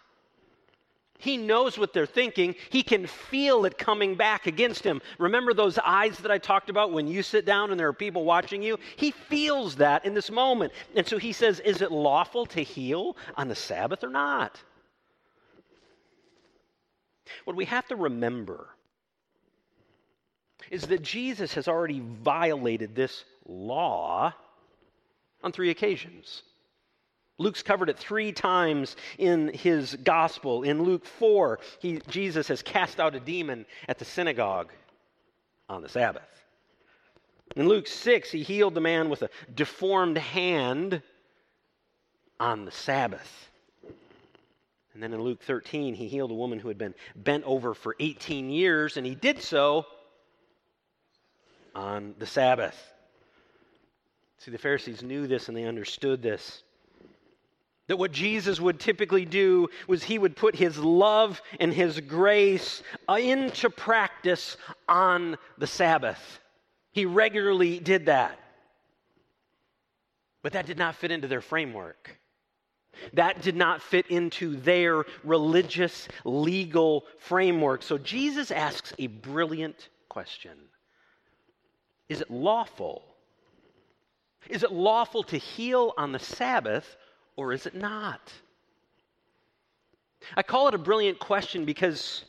He 1.20 1.38
knows 1.38 1.78
what 1.78 1.94
they're 1.94 2.06
thinking. 2.06 2.56
He 2.70 2.84
can 2.84 3.08
feel 3.08 3.64
it 3.64 3.78
coming 3.78 4.16
back 4.16 4.46
against 4.46 4.84
him. 4.84 5.02
Remember 5.20 5.54
those 5.54 5.78
eyes 5.78 6.18
that 6.18 6.32
I 6.32 6.38
talked 6.38 6.70
about 6.70 6.92
when 6.92 7.08
you 7.08 7.24
sit 7.24 7.46
down 7.46 7.72
and 7.72 7.80
there 7.80 7.88
are 7.88 7.94
people 7.94 8.26
watching 8.26 8.62
you? 8.62 8.78
He 8.98 9.12
feels 9.12 9.78
that 9.78 10.04
in 10.04 10.16
this 10.16 10.30
moment. 10.30 10.74
And 10.98 11.08
so 11.08 11.18
he 11.18 11.32
says, 11.32 11.62
Is 11.62 11.82
it 11.82 11.94
lawful 11.94 12.46
to 12.48 12.62
heal 12.62 13.16
on 13.38 13.48
the 13.48 13.56
Sabbath 13.56 14.04
or 14.04 14.10
not? 14.10 14.62
What 17.46 17.56
we 17.56 17.66
have 17.66 17.88
to 17.88 17.96
remember 17.96 18.68
is 20.70 20.84
that 20.88 21.02
Jesus 21.02 21.54
has 21.54 21.68
already 21.68 22.00
violated 22.00 22.96
this 22.96 23.26
law 23.46 24.34
on 25.44 25.52
three 25.52 25.70
occasions. 25.70 26.44
Luke's 27.38 27.64
covered 27.64 27.90
it 27.90 27.98
three 27.98 28.32
times 28.32 28.96
in 29.18 29.50
his 29.50 29.96
gospel. 30.04 30.64
In 30.64 30.84
Luke 30.84 31.06
4, 31.06 31.60
he, 31.80 32.00
Jesus 32.08 32.48
has 32.48 32.62
cast 32.62 33.00
out 33.00 33.16
a 33.16 33.20
demon 33.20 33.66
at 33.88 34.00
the 34.00 34.06
synagogue 34.06 34.72
on 35.68 35.82
the 35.82 35.90
Sabbath. 35.90 36.22
In 37.56 37.68
Luke 37.68 37.88
6, 37.88 38.32
he 38.32 38.44
healed 38.44 38.76
the 38.76 38.82
man 38.82 39.10
with 39.10 39.22
a 39.24 39.30
deformed 39.54 40.18
hand 40.18 41.02
on 42.40 42.66
the 42.66 42.72
Sabbath. 42.72 43.50
And 44.94 45.02
then 45.02 45.14
in 45.14 45.22
Luke 45.22 45.42
13, 45.42 45.96
he 45.96 46.08
healed 46.08 46.32
a 46.32 46.36
woman 46.36 46.60
who 46.60 46.68
had 46.68 46.78
been 46.78 46.94
bent 47.16 47.44
over 47.46 47.74
for 47.74 47.96
18 48.00 48.50
years, 48.50 48.96
and 48.98 49.06
he 49.06 49.16
did 49.16 49.42
so 49.42 49.86
on 51.74 52.14
the 52.20 52.28
Sabbath. 52.28 52.78
See, 54.38 54.52
the 54.52 54.58
Pharisees 54.58 55.02
knew 55.02 55.26
this 55.26 55.48
and 55.48 55.58
they 55.58 55.64
understood 55.66 56.22
this. 56.22 56.64
That 57.88 57.98
what 57.98 58.12
Jesus 58.12 58.62
would 58.62 58.80
typically 58.80 59.26
do 59.26 59.70
was 59.88 60.04
he 60.04 60.18
would 60.18 60.36
put 60.36 60.56
his 60.56 60.78
love 60.78 61.42
and 61.60 61.74
his 61.74 62.00
grace 62.00 62.82
uh, 63.10 63.14
into 63.14 63.70
practice 63.70 64.58
on 64.88 65.38
the 65.58 65.68
Sabbath. 65.68 66.40
He 66.92 67.06
regularly 67.06 67.80
did 67.80 68.06
that. 68.06 68.40
But 70.44 70.54
that 70.54 70.66
did 70.66 70.78
not 70.78 70.96
fit 70.96 71.12
into 71.12 71.28
their 71.28 71.42
framework. 71.42 72.18
That 73.14 73.42
did 73.42 73.56
not 73.56 73.82
fit 73.82 74.08
into 74.08 74.56
their 74.56 75.06
religious, 75.24 76.08
legal 76.24 77.06
framework. 77.20 77.84
So 77.84 77.98
Jesus 77.98 78.52
asks 78.52 78.94
a 79.00 79.08
brilliant 79.08 79.90
question 80.10 80.58
Is 82.10 82.22
it 82.22 82.30
lawful? 82.30 83.04
Is 84.50 84.64
it 84.64 84.72
lawful 84.72 85.24
to 85.24 85.38
heal 85.38 85.94
on 85.98 86.12
the 86.12 86.20
Sabbath, 86.20 86.98
or 87.38 87.54
is 87.54 87.66
it 87.66 87.76
not? 87.76 88.32
I 90.36 90.44
call 90.44 90.68
it 90.68 90.74
a 90.74 90.80
brilliant 90.80 91.20
question 91.20 91.66
because 91.66 92.26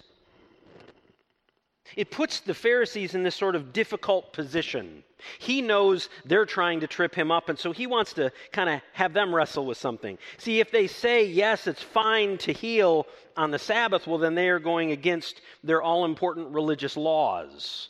it 1.97 2.11
puts 2.11 2.41
the 2.41 2.55
Pharisees 2.55 3.15
in 3.15 3.23
this 3.23 3.37
sort 3.37 3.55
of 3.55 3.73
difficult 3.73 4.33
position. 4.33 5.05
He 5.39 5.63
knows 5.63 6.09
they're 6.25 6.47
trying 6.47 6.81
to 6.81 6.87
trip 6.87 7.15
him 7.15 7.31
up, 7.31 7.49
and 7.49 7.59
so 7.59 7.73
he 7.73 7.87
wants 7.87 8.13
to 8.15 8.33
kind 8.53 8.71
of 8.71 8.81
have 8.93 9.13
them 9.13 9.35
wrestle 9.35 9.67
with 9.67 9.79
something. 9.79 10.19
See, 10.39 10.61
if 10.61 10.71
they 10.71 10.87
say, 10.87 11.25
yes, 11.25 11.67
it's 11.67 11.83
fine 11.83 12.39
to 12.39 12.53
heal 12.53 13.07
on 13.37 13.51
the 13.51 13.59
Sabbath, 13.59 14.07
well, 14.07 14.19
then 14.19 14.35
they 14.35 14.49
are 14.49 14.59
going 14.59 14.93
against 14.93 15.41
their 15.63 15.83
all 15.83 16.05
important 16.05 16.49
religious 16.49 16.97
laws. 16.97 17.89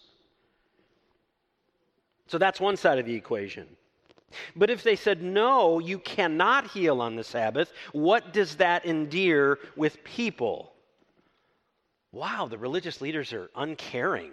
So 2.27 2.39
that's 2.39 2.61
one 2.61 2.77
side 2.77 2.99
of 2.99 3.07
the 3.07 3.15
equation. 3.15 3.67
But 4.57 4.71
if 4.71 4.83
they 4.83 4.97
said, 4.97 5.23
no, 5.23 5.79
you 5.79 5.99
cannot 5.99 6.71
heal 6.71 7.01
on 7.01 7.17
the 7.17 7.25
Sabbath, 7.25 7.73
what 7.93 8.33
does 8.33 8.57
that 8.57 8.85
endear 8.85 9.59
with 9.77 10.03
people? 10.03 10.73
Wow, 12.13 12.47
the 12.49 12.59
religious 12.59 13.01
leaders 13.01 13.33
are 13.33 13.51
uncaring. 13.57 14.33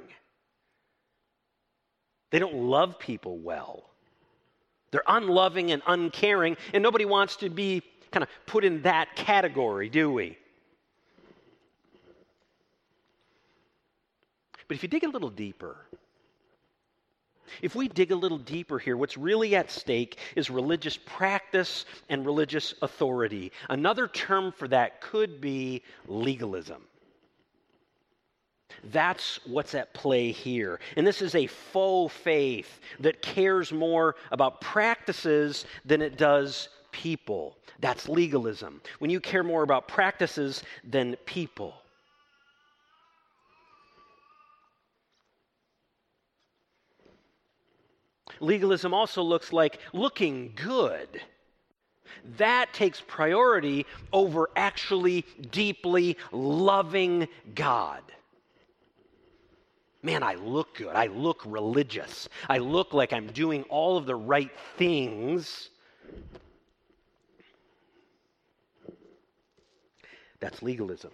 They 2.32 2.40
don't 2.40 2.56
love 2.56 2.98
people 2.98 3.38
well. 3.38 3.84
They're 4.92 5.04
unloving 5.08 5.72
and 5.72 5.82
uncaring, 5.88 6.58
and 6.74 6.82
nobody 6.84 7.06
wants 7.06 7.38
to 7.38 7.50
be 7.50 7.82
kind 8.12 8.24
of 8.24 8.30
put 8.46 8.66
in 8.66 8.82
that 8.82 9.16
category, 9.16 9.90
do 9.90 10.12
we? 10.12 10.38
But 14.68 14.76
if 14.76 14.84
you 14.84 14.90
dig 14.90 15.04
a 15.04 15.10
little 15.10 15.30
deeper, 15.30 15.78
if 17.62 17.76
we 17.76 17.88
dig 17.90 18.12
a 18.12 18.16
little 18.16 18.38
deeper 18.38 18.80
here, 18.80 18.96
what's 18.96 19.18
really 19.18 19.56
at 19.56 19.70
stake 19.70 20.18
is 20.36 20.50
religious 20.50 20.98
practice 20.98 21.86
and 22.08 22.26
religious 22.26 22.74
authority. 22.82 23.52
Another 23.70 24.08
term 24.08 24.54
for 24.54 24.68
that 24.70 25.02
could 25.02 25.42
be 25.42 25.84
legalism. 26.08 26.84
That's 28.86 29.40
what's 29.46 29.76
at 29.76 29.94
play 29.94 30.32
here. 30.32 30.80
And 30.98 31.06
this 31.06 31.22
is 31.22 31.36
a 31.36 31.48
faux 31.48 32.14
faith 32.14 32.80
that 33.00 33.22
cares 33.22 33.72
more 33.72 34.16
about 34.32 34.62
practices 34.62 35.66
than 35.86 36.02
it 36.02 36.18
does 36.18 36.70
people. 36.92 37.58
That's 37.80 38.08
legalism. 38.08 38.82
When 39.00 39.10
you 39.10 39.20
care 39.20 39.44
more 39.44 39.64
about 39.64 39.88
practices 39.88 40.64
than 40.84 41.16
people. 41.26 41.76
Legalism 48.40 48.94
also 48.94 49.22
looks 49.22 49.54
like 49.54 49.80
looking 49.94 50.54
good. 50.56 51.22
That 52.38 52.74
takes 52.74 53.02
priority 53.08 53.86
over 54.12 54.50
actually 54.56 55.26
deeply 55.52 56.18
loving 56.32 57.28
God 57.56 58.02
man, 60.04 60.24
I 60.24 60.36
look 60.36 60.78
good. 60.78 60.96
I 60.96 61.08
look 61.08 61.44
religious. 61.46 62.30
I 62.50 62.58
look 62.58 62.94
like 62.94 63.14
I'm 63.14 63.28
doing 63.28 63.64
all 63.64 63.98
of 63.98 64.06
the 64.06 64.16
right 64.16 64.52
things. 64.78 65.70
That's 70.40 70.62
legalism. 70.64 71.12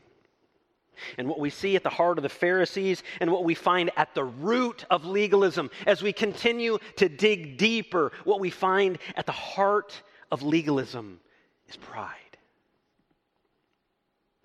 And 1.17 1.27
what 1.27 1.39
we 1.39 1.49
see 1.49 1.75
at 1.75 1.83
the 1.83 1.89
heart 1.89 2.17
of 2.17 2.23
the 2.23 2.29
Pharisees 2.29 3.03
and 3.19 3.31
what 3.31 3.43
we 3.43 3.53
find 3.53 3.91
at 3.97 4.15
the 4.15 4.23
root 4.23 4.85
of 4.89 5.05
legalism, 5.05 5.69
as 5.85 6.01
we 6.01 6.11
continue 6.11 6.79
to 6.95 7.07
dig 7.07 7.57
deeper, 7.57 8.11
what 8.23 8.39
we 8.39 8.49
find 8.49 8.97
at 9.15 9.25
the 9.25 9.31
heart 9.31 10.01
of 10.31 10.41
legalism 10.41 11.19
is 11.67 11.75
pride. 11.75 12.13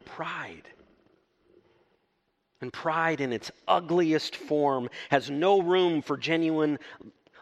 Pride. 0.04 0.68
And 2.62 2.72
pride, 2.72 3.20
in 3.20 3.32
its 3.32 3.50
ugliest 3.68 4.36
form, 4.36 4.88
has 5.10 5.28
no 5.28 5.60
room 5.60 6.00
for 6.00 6.16
genuine 6.16 6.78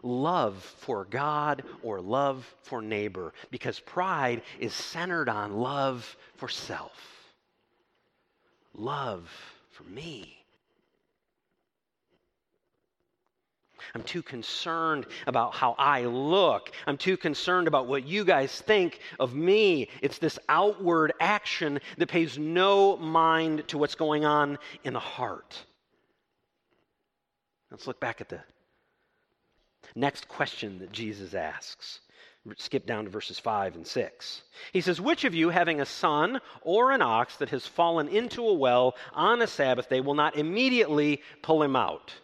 love 0.03 0.63
for 0.63 1.05
God 1.05 1.63
or 1.83 2.01
love 2.01 2.55
for 2.63 2.81
neighbor 2.81 3.35
because 3.51 3.81
pride 3.81 4.43
is 4.59 4.73
centered 4.75 5.29
on 5.29 5.57
love 5.57 6.17
for 6.37 6.49
self, 6.49 7.35
love 8.75 9.31
for 9.71 9.85
me. 9.85 10.40
I'm 13.95 14.03
too 14.03 14.23
concerned 14.23 15.07
about 15.27 15.55
how 15.55 15.75
I 15.79 16.03
look. 16.03 16.71
I'm 16.87 16.97
too 16.97 17.17
concerned 17.17 17.69
about 17.69 17.87
what 17.87 18.07
you 18.07 18.25
guys 18.25 18.61
think 18.61 19.01
of 19.19 19.35
me. 19.35 19.89
It's 20.03 20.19
this 20.19 20.39
outward 20.49 21.13
action 21.21 21.81
that 21.99 22.09
pays 22.09 22.39
no 22.39 22.97
mind 22.97 23.69
to 23.69 23.79
what's 23.79 23.95
going 23.95 24.25
on 24.25 24.59
in 24.85 24.93
the 24.93 25.01
heart. 25.01 25.65
Let's 27.71 27.87
look 27.87 28.01
back 28.01 28.21
at 28.21 28.29
the 28.29 28.41
next 29.95 30.29
question 30.29 30.79
that 30.81 30.93
Jesus 30.93 31.35
asks. 31.35 32.01
Skip 32.57 32.87
down 32.87 33.05
to 33.05 33.11
verses 33.11 33.39
5 33.39 33.77
and 33.77 33.87
6. 33.87 34.43
He 34.73 34.81
says, 34.81 34.99
Which 34.99 35.25
of 35.25 35.35
you, 35.35 35.51
having 35.51 35.81
a 35.81 35.87
son 35.87 36.41
or 36.63 36.91
an 36.91 37.03
ox 37.03 37.37
that 37.37 37.51
has 37.51 37.67
fallen 37.67 38.09
into 38.09 38.47
a 38.47 38.55
well 38.55 38.97
on 39.13 39.43
a 39.43 39.47
Sabbath 39.47 39.91
day, 39.91 40.01
will 40.01 40.15
not 40.15 40.37
immediately 40.37 41.21
pull 41.43 41.63
him 41.63 41.77
out? 41.77 42.15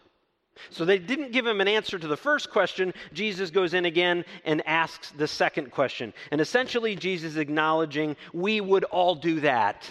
So 0.69 0.85
they 0.85 0.99
didn't 0.99 1.31
give 1.31 1.45
him 1.45 1.61
an 1.61 1.67
answer 1.67 1.97
to 1.97 2.07
the 2.07 2.17
first 2.17 2.49
question. 2.49 2.93
Jesus 3.13 3.49
goes 3.49 3.73
in 3.73 3.85
again 3.85 4.25
and 4.45 4.65
asks 4.67 5.11
the 5.11 5.27
second 5.27 5.71
question. 5.71 6.13
And 6.31 6.41
essentially, 6.41 6.95
Jesus 6.95 7.31
is 7.31 7.37
acknowledging 7.37 8.15
we 8.33 8.61
would 8.61 8.83
all 8.85 9.15
do 9.15 9.39
that. 9.41 9.89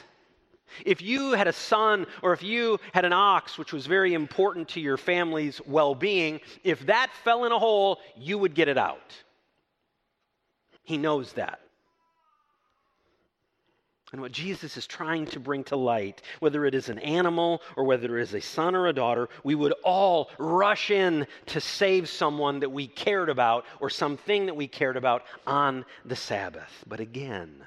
If 0.85 1.01
you 1.01 1.33
had 1.33 1.49
a 1.49 1.53
son 1.53 2.07
or 2.23 2.33
if 2.33 2.43
you 2.43 2.79
had 2.93 3.05
an 3.05 3.13
ox, 3.13 3.57
which 3.57 3.73
was 3.73 3.87
very 3.87 4.15
important 4.15 4.69
to 4.71 4.81
your 4.81 4.97
family's 4.97 5.61
well 5.67 5.95
being, 5.95 6.41
if 6.65 6.85
that 6.87 7.11
fell 7.25 7.45
in 7.45 7.53
a 7.53 7.59
hole, 7.59 8.01
you 8.17 8.39
would 8.39 8.55
get 8.55 8.69
it 8.69 8.79
out. 8.79 9.15
He 10.83 10.99
knows 10.99 11.33
that. 11.33 11.61
And 14.13 14.21
what 14.21 14.31
Jesus 14.33 14.77
is 14.77 14.87
trying 14.87 15.27
to 15.27 15.41
bring 15.41 15.65
to 15.65 15.77
light, 15.77 16.23
whether 16.39 16.65
it 16.65 16.75
is 16.75 16.89
an 16.89 17.01
animal 17.01 17.61
or 17.77 17.85
whether 17.85 18.19
it 18.19 18.23
is 18.23 18.35
a 18.35 18.41
son 18.41 18.77
or 18.77 18.87
a 18.87 18.93
daughter, 18.93 19.29
we 19.43 19.57
would 19.57 19.75
all 19.83 20.31
rush 20.39 20.91
in 20.91 21.27
to 21.47 21.61
save 21.61 22.09
someone 22.09 22.61
that 22.61 22.71
we 22.71 22.87
cared 22.87 23.29
about 23.29 23.65
or 23.81 23.91
something 23.91 24.47
that 24.47 24.55
we 24.55 24.69
cared 24.69 24.97
about 24.97 25.25
on 25.47 25.85
the 26.05 26.15
Sabbath. 26.15 26.85
But 26.87 27.01
again, 27.01 27.67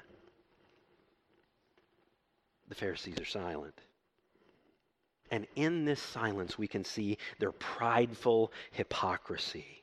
the 2.68 2.74
Pharisees 2.74 3.20
are 3.20 3.26
silent. 3.26 3.78
And 5.30 5.46
in 5.56 5.84
this 5.84 6.00
silence, 6.00 6.56
we 6.56 6.66
can 6.66 6.84
see 6.84 7.18
their 7.38 7.52
prideful 7.52 8.50
hypocrisy. 8.72 9.79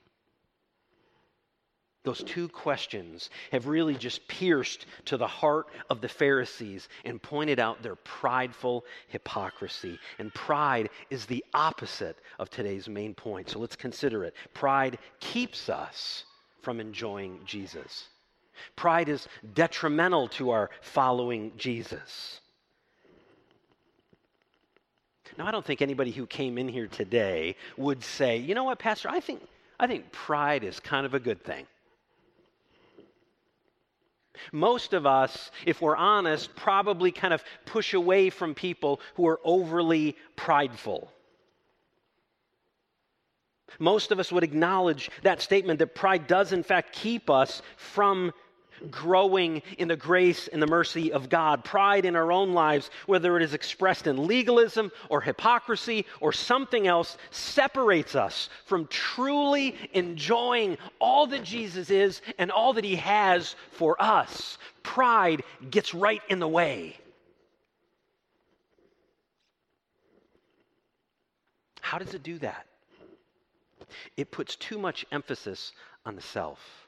Those 2.07 2.23
two 2.23 2.47
questions 2.47 3.29
have 3.51 3.67
really 3.67 3.93
just 3.93 4.25
pierced 4.29 4.85
to 5.07 5.17
the 5.17 5.27
heart 5.27 5.67
of 5.89 5.99
the 5.99 6.07
Pharisees 6.07 6.87
and 7.03 7.21
pointed 7.21 7.59
out 7.59 7.83
their 7.83 7.97
prideful 7.97 8.85
hypocrisy. 9.09 9.99
And 10.17 10.33
pride 10.33 10.89
is 11.09 11.25
the 11.25 11.43
opposite 11.53 12.17
of 12.39 12.49
today's 12.49 12.87
main 12.87 13.13
point. 13.13 13.49
So 13.49 13.59
let's 13.59 13.75
consider 13.75 14.23
it. 14.23 14.35
Pride 14.53 14.99
keeps 15.19 15.67
us 15.67 16.23
from 16.61 16.79
enjoying 16.79 17.41
Jesus. 17.43 18.07
Pride 18.77 19.09
is 19.09 19.27
detrimental 19.53 20.29
to 20.29 20.51
our 20.51 20.69
following 20.79 21.51
Jesus. 21.57 22.39
Now, 25.37 25.45
I 25.45 25.51
don't 25.51 25.65
think 25.65 25.81
anybody 25.81 26.11
who 26.11 26.25
came 26.25 26.57
in 26.57 26.69
here 26.69 26.87
today 26.87 27.57
would 27.75 28.01
say, 28.01 28.37
you 28.37 28.55
know 28.55 28.63
what, 28.63 28.79
Pastor, 28.79 29.09
I 29.09 29.19
think, 29.19 29.41
I 29.77 29.87
think 29.87 30.13
pride 30.13 30.63
is 30.63 30.79
kind 30.79 31.05
of 31.05 31.13
a 31.13 31.19
good 31.19 31.43
thing. 31.43 31.67
Most 34.51 34.93
of 34.93 35.05
us, 35.05 35.51
if 35.65 35.81
we're 35.81 35.95
honest, 35.95 36.55
probably 36.55 37.11
kind 37.11 37.33
of 37.33 37.43
push 37.65 37.93
away 37.93 38.29
from 38.29 38.53
people 38.53 38.99
who 39.15 39.27
are 39.27 39.39
overly 39.43 40.15
prideful. 40.35 41.11
Most 43.79 44.11
of 44.11 44.19
us 44.19 44.31
would 44.31 44.43
acknowledge 44.43 45.09
that 45.23 45.41
statement 45.41 45.79
that 45.79 45.95
pride 45.95 46.27
does, 46.27 46.53
in 46.53 46.63
fact, 46.63 46.93
keep 46.93 47.29
us 47.29 47.61
from 47.75 48.31
growing 48.89 49.61
in 49.77 49.87
the 49.87 49.95
grace 49.95 50.47
and 50.47 50.61
the 50.61 50.67
mercy 50.67 51.11
of 51.11 51.29
God. 51.29 51.63
Pride 51.63 52.05
in 52.05 52.15
our 52.15 52.31
own 52.31 52.53
lives, 52.53 52.89
whether 53.05 53.37
it 53.37 53.43
is 53.43 53.53
expressed 53.53 54.07
in 54.07 54.27
legalism 54.27 54.91
or 55.09 55.21
hypocrisy 55.21 56.05
or 56.19 56.31
something 56.33 56.87
else, 56.87 57.17
separates 57.31 58.15
us 58.15 58.49
from 58.65 58.87
truly 58.87 59.75
enjoying 59.93 60.77
all 60.99 61.27
that 61.27 61.43
Jesus 61.43 61.89
is 61.89 62.21
and 62.37 62.51
all 62.51 62.73
that 62.73 62.83
He 62.83 62.95
has 62.95 63.55
for 63.71 64.01
us. 64.01 64.57
Pride 64.83 65.43
gets 65.69 65.93
right 65.93 66.21
in 66.29 66.39
the 66.39 66.47
way. 66.47 66.97
How 71.81 71.97
does 71.97 72.13
it 72.13 72.21
do 72.21 72.37
that? 72.39 72.65
It 74.17 74.31
puts 74.31 74.57
too 74.57 74.77
much 74.77 75.05
emphasis 75.11 75.71
on 76.05 76.15
the 76.15 76.21
self. 76.21 76.86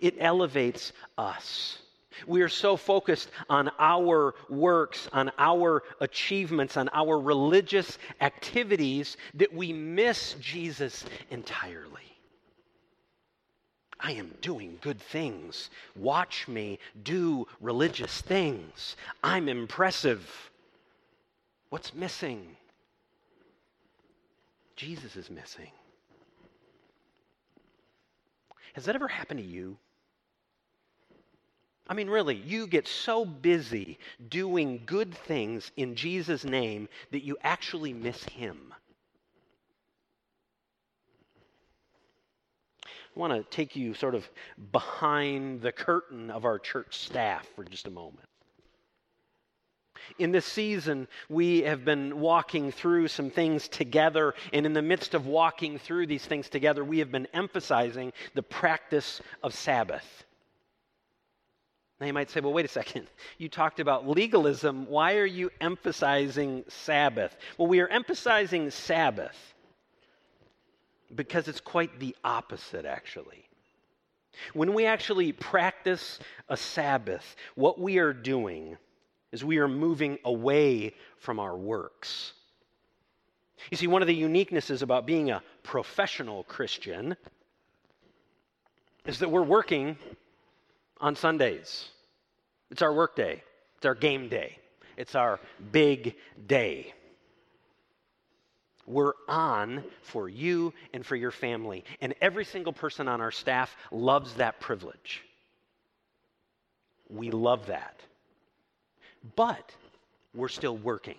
It 0.00 0.16
elevates 0.18 0.92
us. 1.18 1.78
We 2.26 2.42
are 2.42 2.48
so 2.48 2.76
focused 2.76 3.30
on 3.48 3.70
our 3.78 4.34
works, 4.48 5.08
on 5.12 5.32
our 5.38 5.82
achievements, 6.00 6.76
on 6.76 6.88
our 6.92 7.18
religious 7.18 7.98
activities 8.20 9.16
that 9.34 9.52
we 9.52 9.72
miss 9.72 10.34
Jesus 10.40 11.04
entirely. 11.30 12.00
I 13.98 14.12
am 14.12 14.34
doing 14.42 14.78
good 14.82 15.00
things. 15.00 15.70
Watch 15.96 16.46
me 16.46 16.78
do 17.02 17.46
religious 17.60 18.20
things. 18.20 18.96
I'm 19.22 19.48
impressive. 19.48 20.50
What's 21.70 21.94
missing? 21.94 22.56
Jesus 24.76 25.16
is 25.16 25.30
missing. 25.30 25.70
Has 28.74 28.84
that 28.84 28.94
ever 28.94 29.08
happened 29.08 29.40
to 29.40 29.46
you? 29.46 29.78
I 31.86 31.94
mean, 31.94 32.08
really, 32.08 32.34
you 32.34 32.66
get 32.66 32.88
so 32.88 33.24
busy 33.24 33.98
doing 34.28 34.82
good 34.86 35.14
things 35.14 35.70
in 35.76 35.96
Jesus' 35.96 36.44
name 36.44 36.88
that 37.12 37.24
you 37.24 37.36
actually 37.42 37.92
miss 37.92 38.22
Him. 38.24 38.74
I 42.84 43.20
want 43.20 43.32
to 43.32 43.56
take 43.56 43.76
you 43.76 43.94
sort 43.94 44.14
of 44.14 44.28
behind 44.72 45.60
the 45.60 45.72
curtain 45.72 46.30
of 46.30 46.44
our 46.44 46.58
church 46.58 46.98
staff 46.98 47.46
for 47.54 47.64
just 47.64 47.86
a 47.86 47.90
moment. 47.90 48.28
In 50.18 50.32
this 50.32 50.46
season, 50.46 51.08
we 51.28 51.62
have 51.62 51.84
been 51.84 52.20
walking 52.20 52.70
through 52.72 53.08
some 53.08 53.30
things 53.30 53.68
together, 53.68 54.34
and 54.52 54.66
in 54.66 54.72
the 54.72 54.82
midst 54.82 55.14
of 55.14 55.26
walking 55.26 55.78
through 55.78 56.06
these 56.06 56.24
things 56.24 56.48
together, 56.48 56.84
we 56.84 56.98
have 56.98 57.12
been 57.12 57.28
emphasizing 57.32 58.12
the 58.34 58.42
practice 58.42 59.20
of 59.42 59.54
Sabbath. 59.54 60.24
Now, 62.00 62.06
you 62.06 62.12
might 62.12 62.30
say, 62.30 62.40
well, 62.40 62.52
wait 62.52 62.64
a 62.64 62.68
second. 62.68 63.06
You 63.38 63.48
talked 63.48 63.80
about 63.80 64.08
legalism. 64.08 64.86
Why 64.86 65.16
are 65.16 65.26
you 65.26 65.50
emphasizing 65.60 66.64
Sabbath? 66.68 67.36
Well, 67.58 67.66
we 67.68 67.80
are 67.80 67.88
emphasizing 67.88 68.70
Sabbath 68.70 69.54
because 71.14 71.48
it's 71.48 71.60
quite 71.60 71.98
the 71.98 72.14
opposite, 72.24 72.84
actually. 72.84 73.48
When 74.52 74.74
we 74.74 74.86
actually 74.86 75.32
practice 75.32 76.18
a 76.48 76.56
Sabbath, 76.56 77.36
what 77.54 77.80
we 77.80 77.98
are 77.98 78.12
doing 78.12 78.76
is 79.34 79.44
we 79.44 79.58
are 79.58 79.66
moving 79.66 80.16
away 80.24 80.94
from 81.18 81.40
our 81.40 81.56
works. 81.56 82.32
You 83.68 83.76
see, 83.76 83.88
one 83.88 84.00
of 84.00 84.06
the 84.06 84.22
uniquenesses 84.22 84.80
about 84.80 85.06
being 85.06 85.32
a 85.32 85.42
professional 85.64 86.44
Christian 86.44 87.16
is 89.04 89.18
that 89.18 89.28
we're 89.28 89.42
working 89.42 89.96
on 91.00 91.16
Sundays. 91.16 91.88
It's 92.70 92.80
our 92.80 92.92
work 92.92 93.16
day, 93.16 93.42
it's 93.76 93.84
our 93.84 93.96
game 93.96 94.28
day, 94.28 94.56
it's 94.96 95.16
our 95.16 95.40
big 95.72 96.14
day. 96.46 96.94
We're 98.86 99.14
on 99.26 99.82
for 100.02 100.28
you 100.28 100.72
and 100.92 101.04
for 101.04 101.16
your 101.16 101.32
family. 101.32 101.82
And 102.00 102.14
every 102.20 102.44
single 102.44 102.72
person 102.72 103.08
on 103.08 103.20
our 103.20 103.32
staff 103.32 103.74
loves 103.90 104.34
that 104.34 104.60
privilege. 104.60 105.24
We 107.08 107.32
love 107.32 107.66
that 107.66 107.98
but 109.36 109.74
we're 110.34 110.48
still 110.48 110.76
working. 110.76 111.16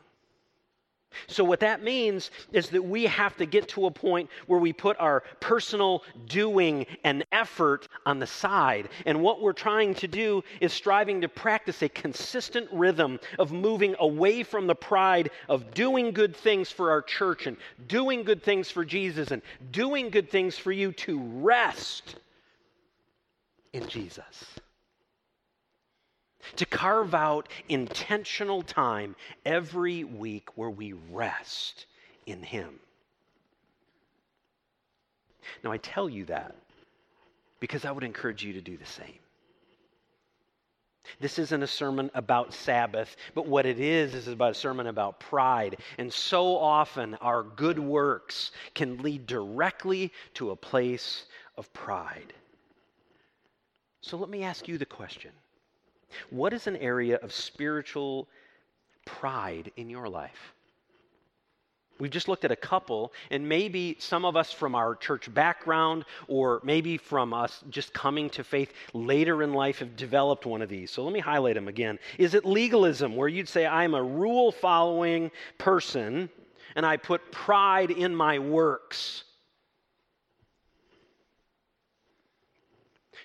So, 1.28 1.44
what 1.44 1.62
that 1.62 1.84
means 1.84 2.32
is 2.52 2.70
that 2.70 2.84
we 2.84 3.06
have 3.06 3.38
to 3.38 3.46
get 3.46 3.70
to 3.70 3.86
a 3.86 3.92
point 3.92 4.30
where 4.48 4.60
we 4.60 4.74
put 4.74 4.98
our 5.00 5.24
personal 5.40 6.04
doing 6.28 6.86
and 7.04 7.26
effort 7.32 7.88
on 8.06 8.20
the 8.20 8.28
side. 8.28 8.90
And 9.06 9.22
what 9.22 9.42
we're 9.42 9.54
trying 9.54 9.94
to 9.96 10.08
do 10.08 10.44
is 10.60 10.74
striving 10.74 11.22
to 11.22 11.30
practice 11.30 11.82
a 11.82 11.90
consistent 11.90 12.68
rhythm 12.72 13.20
of 13.40 13.52
moving 13.52 13.96
away 14.00 14.44
from 14.44 14.68
the 14.68 14.76
pride 14.76 15.32
of 15.48 15.74
doing 15.74 16.12
good 16.12 16.36
things 16.36 16.70
for 16.70 16.92
our 16.92 17.02
church 17.02 17.48
and 17.48 17.58
doing 17.88 18.24
good 18.24 18.44
things 18.44 18.70
for 18.70 18.84
Jesus 18.84 19.32
and 19.32 19.42
doing 19.72 20.10
good 20.10 20.30
things 20.30 20.58
for 20.58 20.72
you 20.72 20.92
to 20.92 21.20
rest 21.20 22.16
in 23.74 23.88
Jesus 23.88 24.60
to 26.58 26.66
carve 26.66 27.14
out 27.14 27.50
intentional 27.70 28.62
time 28.62 29.16
every 29.46 30.04
week 30.04 30.58
where 30.58 30.70
we 30.70 30.94
rest 31.12 31.86
in 32.26 32.44
Him. 32.44 32.80
Now, 35.64 35.72
I 35.72 35.78
tell 35.78 36.10
you 36.10 36.26
that 36.26 36.56
because 37.60 37.86
I 37.86 37.92
would 37.92 38.04
encourage 38.04 38.44
you 38.44 38.54
to 38.54 38.62
do 38.62 38.78
the 38.78 38.86
same. 38.86 39.20
This 41.20 41.40
isn't 41.40 41.64
a 41.64 41.68
sermon 41.68 42.10
about 42.14 42.54
Sabbath, 42.54 43.16
but 43.36 43.48
what 43.48 43.66
it 43.66 43.80
is, 43.80 44.14
is 44.16 44.28
about 44.28 44.52
a 44.52 44.56
sermon 44.56 44.88
about 44.88 45.20
pride. 45.20 45.78
And 45.98 46.12
so 46.12 46.58
often, 46.58 47.16
our 47.16 47.44
good 47.44 47.80
works 47.80 48.52
can 48.74 48.98
lead 48.98 49.28
directly 49.28 50.12
to 50.36 50.52
a 50.52 50.56
place 50.56 51.26
of 51.58 51.72
pride. 51.74 52.34
So 54.02 54.18
let 54.18 54.30
me 54.30 54.44
ask 54.44 54.68
you 54.68 54.78
the 54.78 54.86
question 54.86 55.32
what 56.30 56.54
is 56.54 56.68
an 56.68 56.78
area 56.78 57.18
of 57.22 57.34
spiritual 57.34 58.28
pride 59.06 59.72
in 59.78 59.90
your 59.90 60.08
life? 60.10 60.54
We've 61.98 62.12
just 62.12 62.28
looked 62.28 62.44
at 62.44 62.52
a 62.52 62.58
couple, 62.58 63.14
and 63.32 63.48
maybe 63.48 63.96
some 64.00 64.26
of 64.26 64.36
us 64.36 64.52
from 64.52 64.76
our 64.76 64.96
church 64.96 65.34
background, 65.34 66.04
or 66.28 66.60
maybe 66.62 66.98
from 66.98 67.34
us 67.34 67.64
just 67.70 67.94
coming 67.94 68.30
to 68.32 68.44
faith 68.44 68.74
later 68.94 69.42
in 69.44 69.54
life, 69.54 69.80
have 69.80 69.96
developed 69.96 70.46
one 70.46 70.62
of 70.62 70.68
these. 70.68 70.92
So 70.92 71.06
let 71.06 71.14
me 71.14 71.22
highlight 71.22 71.56
them 71.56 71.70
again. 71.70 71.98
Is 72.18 72.34
it 72.34 72.44
legalism, 72.44 73.16
where 73.16 73.30
you'd 73.30 73.48
say, 73.48 73.66
I'm 73.66 73.94
a 73.94 74.04
rule 74.04 74.52
following 74.52 75.32
person, 75.58 76.30
and 76.76 76.86
I 76.86 76.98
put 76.98 77.32
pride 77.32 77.92
in 77.92 78.14
my 78.14 78.40
works? 78.40 79.24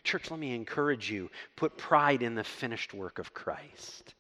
Church, 0.03 0.31
let 0.31 0.41
me 0.41 0.55
encourage 0.55 1.11
you 1.11 1.31
put 1.57 1.77
pride 1.77 2.23
in 2.23 2.35
the 2.35 2.45
finished 2.45 2.95
work 2.95 3.19
of 3.19 3.35
Christ. 3.35 4.15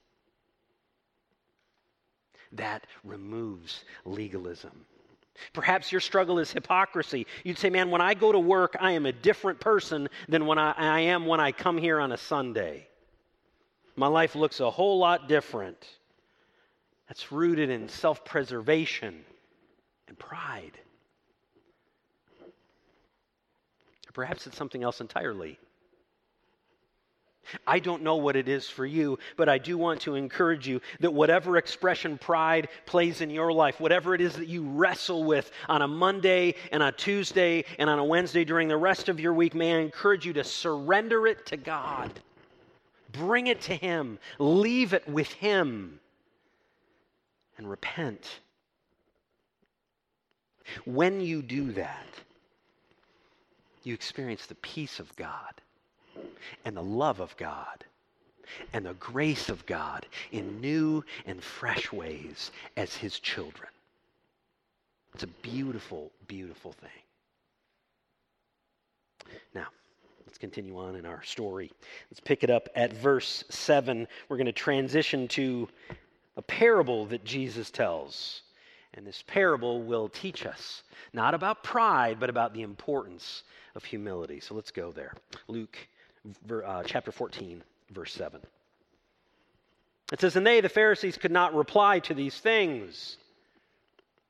That 2.53 2.87
removes 3.05 3.85
legalism. 4.05 4.85
Perhaps 5.53 5.90
your 5.90 6.01
struggle 6.01 6.38
is 6.38 6.53
hypocrisy. 6.53 7.27
You'd 7.45 7.59
say, 7.59 7.71
man, 7.71 7.90
when 7.90 8.01
I 8.01 8.14
go 8.14 8.31
to 8.33 8.38
work, 8.38 8.77
I 8.79 8.93
am 8.93 9.07
a 9.07 9.12
different 9.12 9.61
person 9.61 10.09
than 10.29 10.47
when 10.47 10.59
I, 10.59 10.73
I 10.73 11.01
am 11.01 11.27
when 11.27 11.40
I 11.40 11.53
come 11.53 11.79
here 11.79 11.99
on 12.01 12.12
a 12.12 12.16
Sunday. 12.16 12.87
My 13.97 14.07
life 14.07 14.35
looks 14.35 14.61
a 14.61 14.71
whole 14.71 14.99
lot 14.99 15.29
different. 15.29 15.87
That's 17.09 17.33
rooted 17.33 17.71
in 17.71 17.88
self 17.88 18.25
preservation 18.25 19.25
and 20.09 20.19
pride. 20.19 20.79
Or 24.09 24.12
perhaps 24.12 24.47
it's 24.47 24.57
something 24.57 24.83
else 24.83 25.01
entirely. 25.01 25.59
I 27.67 27.79
don't 27.79 28.03
know 28.03 28.17
what 28.17 28.37
it 28.37 28.49
is 28.49 28.69
for 28.69 28.87
you, 28.87 29.19
but 29.37 29.49
I 29.49 29.59
do 29.59 29.77
want 29.79 30.01
to 30.03 30.15
encourage 30.15 30.67
you 30.69 30.81
that 31.01 31.13
whatever 31.13 31.57
expression 31.57 32.19
pride 32.19 32.69
plays 32.87 33.21
in 33.21 33.31
your 33.31 33.53
life, 33.53 33.81
whatever 33.81 34.15
it 34.15 34.21
is 34.21 34.35
that 34.37 34.49
you 34.49 34.63
wrestle 34.63 35.25
with 35.25 35.51
on 35.69 35.83
a 35.83 35.89
Monday 35.89 36.55
and 36.73 36.83
a 36.83 36.93
Tuesday 36.93 37.65
and 37.79 37.89
on 37.89 37.99
a 37.99 38.05
Wednesday 38.05 38.45
during 38.45 38.69
the 38.69 38.77
rest 38.77 39.09
of 39.09 39.21
your 39.21 39.35
week, 39.35 39.55
may 39.55 39.75
I 39.75 39.79
encourage 39.79 40.27
you 40.27 40.33
to 40.35 40.45
surrender 40.45 41.27
it 41.27 41.47
to 41.47 41.57
God. 41.57 42.11
Bring 43.13 43.49
it 43.49 43.61
to 43.63 43.75
Him, 43.75 44.19
leave 44.39 44.93
it 44.93 45.09
with 45.09 45.33
Him, 45.33 46.01
and 47.59 47.69
repent. 47.69 48.41
When 50.85 51.21
you 51.21 51.43
do 51.43 51.73
that, 51.73 52.07
you 53.83 53.95
experience 53.95 54.47
the 54.47 54.55
peace 54.57 55.01
of 55.01 55.15
God 55.17 55.61
and 56.65 56.77
the 56.77 56.83
love 56.83 57.21
of 57.21 57.37
God 57.37 57.85
and 58.73 58.87
the 58.87 58.95
grace 58.95 59.49
of 59.49 59.65
God 59.67 60.07
in 60.33 60.61
new 60.61 61.05
and 61.27 61.43
fresh 61.43 61.93
ways 61.93 62.51
as 62.77 62.97
His 62.97 63.19
children. 63.19 63.69
It's 65.15 65.25
a 65.25 65.29
beautiful, 65.29 66.11
beautiful 66.27 66.73
thing. 66.73 66.91
Now, 69.55 69.67
let's 70.27 70.39
continue 70.39 70.79
on 70.79 70.97
in 70.97 71.07
our 71.07 71.23
story. 71.23 71.71
Let's 72.11 72.21
pick 72.21 72.43
it 72.43 72.51
up 72.51 72.69
at 72.75 72.93
verse 72.93 73.45
7. 73.51 74.07
We're 74.29 74.37
going 74.37 74.47
to 74.47 74.53
transition 74.53 75.29
to 75.29 75.69
a 76.37 76.43
parable 76.43 77.07
that 77.07 77.25
Jesus 77.25 77.71
tells. 77.71 78.43
And 78.95 79.07
this 79.07 79.23
parable 79.27 79.83
will 79.83 80.09
teach 80.09 80.47
us 80.47 80.83
not 81.13 81.35
about 81.35 81.63
pride, 81.63 82.19
but 82.19 82.31
about 82.31 82.55
the 82.55 82.63
importance 82.63 83.45
of 83.75 83.85
humility. 83.85 84.41
So 84.41 84.55
let's 84.55 84.73
go 84.73 84.91
there. 84.91 85.15
Luke 85.47 85.79
uh, 86.51 86.83
chapter 86.85 87.13
14, 87.13 87.63
verse 87.91 88.13
7. 88.13 88.41
It 90.13 90.21
says, 90.21 90.37
And 90.37 90.47
they, 90.47 90.61
the 90.61 90.69
Pharisees, 90.69 91.17
could 91.17 91.31
not 91.31 91.55
reply 91.55 92.01
to 92.01 92.15
these 92.15 92.39
things. 92.39 93.17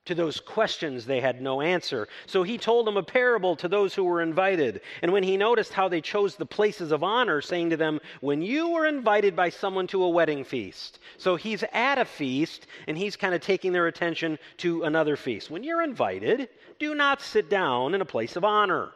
To 0.07 0.15
those 0.15 0.41
questions, 0.41 1.05
they 1.05 1.21
had 1.21 1.43
no 1.43 1.61
answer. 1.61 2.09
So 2.27 2.43
he 2.43 2.59
told 2.59 2.87
them 2.87 2.97
a 2.97 3.03
parable 3.03 3.55
to 3.57 3.69
those 3.69 3.95
who 3.95 4.03
were 4.03 4.23
invited. 4.23 4.81
And 5.03 5.13
when 5.13 5.23
he 5.23 5.37
noticed 5.37 5.73
how 5.73 5.89
they 5.89 6.01
chose 6.01 6.37
the 6.37 6.47
places 6.47 6.91
of 6.91 7.05
honor, 7.05 7.41
saying 7.41 7.71
to 7.71 7.77
them, 7.77 8.01
When 8.21 8.41
you 8.43 8.71
were 8.71 8.87
invited 8.87 9.37
by 9.37 9.51
someone 9.51 9.87
to 9.89 10.03
a 10.03 10.09
wedding 10.09 10.43
feast. 10.43 10.99
So 11.19 11.37
he's 11.37 11.63
at 11.73 11.99
a 11.99 12.05
feast, 12.05 12.67
and 12.89 12.97
he's 12.97 13.17
kind 13.17 13.35
of 13.35 13.41
taking 13.41 13.73
their 13.73 13.87
attention 13.87 14.39
to 14.59 14.85
another 14.85 15.17
feast. 15.17 15.51
When 15.51 15.63
you're 15.63 15.83
invited, 15.83 16.49
do 16.79 16.95
not 16.95 17.21
sit 17.21 17.51
down 17.51 17.95
in 17.95 18.01
a 18.01 18.07
place 18.07 18.37
of 18.37 18.45
honor 18.45 18.93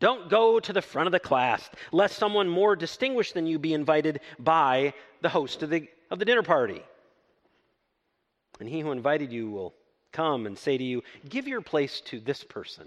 don't 0.00 0.28
go 0.28 0.60
to 0.60 0.72
the 0.72 0.82
front 0.82 1.06
of 1.06 1.12
the 1.12 1.20
class, 1.20 1.68
lest 1.92 2.18
someone 2.18 2.48
more 2.48 2.76
distinguished 2.76 3.34
than 3.34 3.46
you 3.46 3.58
be 3.58 3.74
invited 3.74 4.20
by 4.38 4.92
the 5.22 5.28
host 5.28 5.62
of 5.62 5.70
the, 5.70 5.88
of 6.10 6.18
the 6.18 6.24
dinner 6.24 6.42
party. 6.42 6.82
And 8.60 8.68
he 8.68 8.80
who 8.80 8.92
invited 8.92 9.32
you 9.32 9.50
will 9.50 9.74
come 10.12 10.46
and 10.46 10.56
say 10.58 10.78
to 10.78 10.84
you, 10.84 11.02
Give 11.28 11.48
your 11.48 11.60
place 11.60 12.00
to 12.02 12.20
this 12.20 12.44
person. 12.44 12.86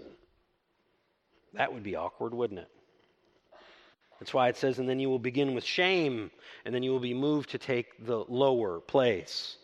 That 1.54 1.72
would 1.72 1.82
be 1.82 1.96
awkward, 1.96 2.34
wouldn't 2.34 2.60
it? 2.60 2.70
That's 4.18 4.34
why 4.34 4.48
it 4.48 4.56
says, 4.56 4.78
And 4.78 4.88
then 4.88 4.98
you 4.98 5.08
will 5.08 5.18
begin 5.18 5.54
with 5.54 5.64
shame, 5.64 6.30
and 6.64 6.74
then 6.74 6.82
you 6.82 6.90
will 6.90 7.00
be 7.00 7.14
moved 7.14 7.50
to 7.50 7.58
take 7.58 8.04
the 8.04 8.24
lower 8.28 8.80
place. 8.80 9.56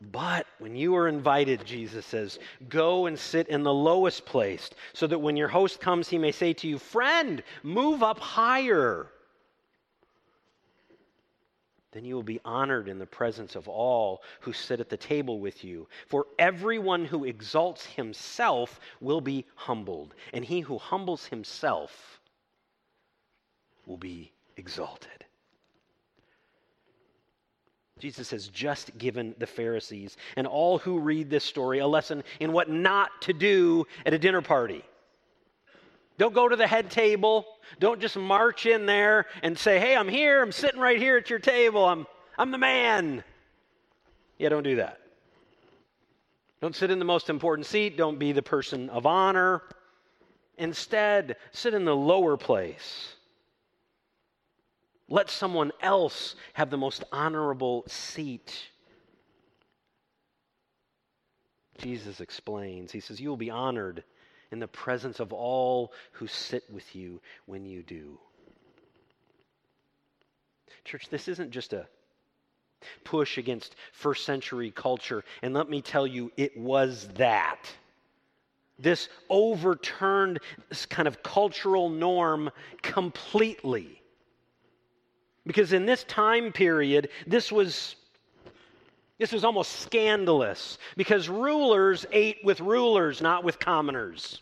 But 0.00 0.46
when 0.58 0.76
you 0.76 0.94
are 0.96 1.08
invited, 1.08 1.64
Jesus 1.64 2.06
says, 2.06 2.38
go 2.68 3.06
and 3.06 3.18
sit 3.18 3.48
in 3.48 3.64
the 3.64 3.74
lowest 3.74 4.24
place, 4.24 4.70
so 4.92 5.06
that 5.08 5.18
when 5.18 5.36
your 5.36 5.48
host 5.48 5.80
comes, 5.80 6.08
he 6.08 6.18
may 6.18 6.30
say 6.30 6.52
to 6.52 6.68
you, 6.68 6.78
Friend, 6.78 7.42
move 7.64 8.02
up 8.02 8.20
higher. 8.20 9.08
Then 11.90 12.04
you 12.04 12.14
will 12.14 12.22
be 12.22 12.40
honored 12.44 12.88
in 12.88 12.98
the 12.98 13.06
presence 13.06 13.56
of 13.56 13.66
all 13.66 14.22
who 14.40 14.52
sit 14.52 14.78
at 14.78 14.88
the 14.88 14.96
table 14.96 15.40
with 15.40 15.64
you. 15.64 15.88
For 16.06 16.26
everyone 16.38 17.04
who 17.04 17.24
exalts 17.24 17.84
himself 17.84 18.78
will 19.00 19.20
be 19.20 19.46
humbled, 19.54 20.14
and 20.32 20.44
he 20.44 20.60
who 20.60 20.78
humbles 20.78 21.26
himself 21.26 22.20
will 23.86 23.96
be 23.96 24.30
exalted. 24.56 25.17
Jesus 28.00 28.30
has 28.30 28.48
just 28.48 28.96
given 28.98 29.34
the 29.38 29.46
Pharisees 29.46 30.16
and 30.36 30.46
all 30.46 30.78
who 30.78 30.98
read 30.98 31.30
this 31.30 31.44
story 31.44 31.78
a 31.78 31.86
lesson 31.86 32.22
in 32.40 32.52
what 32.52 32.70
not 32.70 33.10
to 33.22 33.32
do 33.32 33.86
at 34.06 34.14
a 34.14 34.18
dinner 34.18 34.42
party. 34.42 34.84
Don't 36.18 36.34
go 36.34 36.48
to 36.48 36.56
the 36.56 36.66
head 36.66 36.90
table. 36.90 37.46
Don't 37.78 38.00
just 38.00 38.16
march 38.16 38.66
in 38.66 38.86
there 38.86 39.26
and 39.42 39.56
say, 39.56 39.78
hey, 39.78 39.96
I'm 39.96 40.08
here. 40.08 40.42
I'm 40.42 40.52
sitting 40.52 40.80
right 40.80 40.98
here 40.98 41.16
at 41.16 41.30
your 41.30 41.38
table. 41.38 41.84
I'm, 41.84 42.06
I'm 42.36 42.50
the 42.50 42.58
man. 42.58 43.22
Yeah, 44.36 44.48
don't 44.48 44.64
do 44.64 44.76
that. 44.76 44.98
Don't 46.60 46.74
sit 46.74 46.90
in 46.90 46.98
the 46.98 47.04
most 47.04 47.30
important 47.30 47.66
seat. 47.66 47.96
Don't 47.96 48.18
be 48.18 48.32
the 48.32 48.42
person 48.42 48.90
of 48.90 49.06
honor. 49.06 49.62
Instead, 50.56 51.36
sit 51.52 51.72
in 51.72 51.84
the 51.84 51.94
lower 51.94 52.36
place. 52.36 53.14
Let 55.08 55.30
someone 55.30 55.72
else 55.80 56.36
have 56.52 56.70
the 56.70 56.76
most 56.76 57.04
honorable 57.12 57.84
seat. 57.88 58.54
Jesus 61.78 62.20
explains. 62.20 62.92
He 62.92 63.00
says, 63.00 63.20
You 63.20 63.30
will 63.30 63.36
be 63.36 63.50
honored 63.50 64.04
in 64.50 64.58
the 64.58 64.68
presence 64.68 65.20
of 65.20 65.32
all 65.32 65.92
who 66.12 66.26
sit 66.26 66.64
with 66.70 66.94
you 66.94 67.20
when 67.46 67.64
you 67.64 67.82
do. 67.82 68.18
Church, 70.84 71.08
this 71.10 71.28
isn't 71.28 71.50
just 71.50 71.72
a 71.72 71.86
push 73.04 73.38
against 73.38 73.76
first 73.92 74.24
century 74.24 74.70
culture. 74.70 75.24
And 75.42 75.54
let 75.54 75.68
me 75.68 75.82
tell 75.82 76.06
you, 76.06 76.32
it 76.36 76.56
was 76.56 77.08
that. 77.14 77.70
This 78.78 79.08
overturned 79.28 80.38
this 80.68 80.86
kind 80.86 81.08
of 81.08 81.22
cultural 81.22 81.88
norm 81.88 82.50
completely. 82.80 83.97
Because 85.48 85.72
in 85.72 85.86
this 85.86 86.04
time 86.04 86.52
period, 86.52 87.08
this 87.26 87.50
was 87.50 87.96
this 89.18 89.32
was 89.32 89.44
almost 89.44 89.80
scandalous 89.80 90.78
because 90.96 91.28
rulers 91.28 92.06
ate 92.12 92.36
with 92.44 92.60
rulers, 92.60 93.20
not 93.20 93.42
with 93.42 93.58
commoners. 93.58 94.40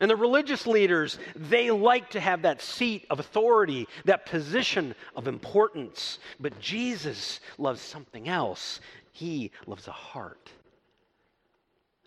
And 0.00 0.10
the 0.10 0.16
religious 0.16 0.66
leaders, 0.66 1.18
they 1.36 1.70
like 1.70 2.10
to 2.10 2.20
have 2.20 2.42
that 2.42 2.60
seat 2.60 3.06
of 3.08 3.20
authority, 3.20 3.86
that 4.04 4.26
position 4.26 4.96
of 5.14 5.28
importance. 5.28 6.18
But 6.40 6.58
Jesus 6.58 7.38
loves 7.56 7.80
something 7.80 8.28
else. 8.28 8.80
He 9.12 9.52
loves 9.66 9.86
a 9.86 9.92
heart 9.92 10.50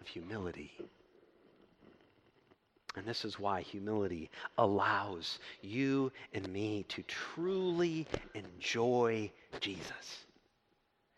of 0.01 0.07
humility. 0.07 0.73
And 2.95 3.05
this 3.05 3.25
is 3.25 3.39
why 3.39 3.61
humility 3.61 4.29
allows 4.57 5.39
you 5.61 6.11
and 6.33 6.47
me 6.47 6.85
to 6.89 7.03
truly 7.03 8.07
enjoy 8.33 9.31
Jesus 9.59 10.25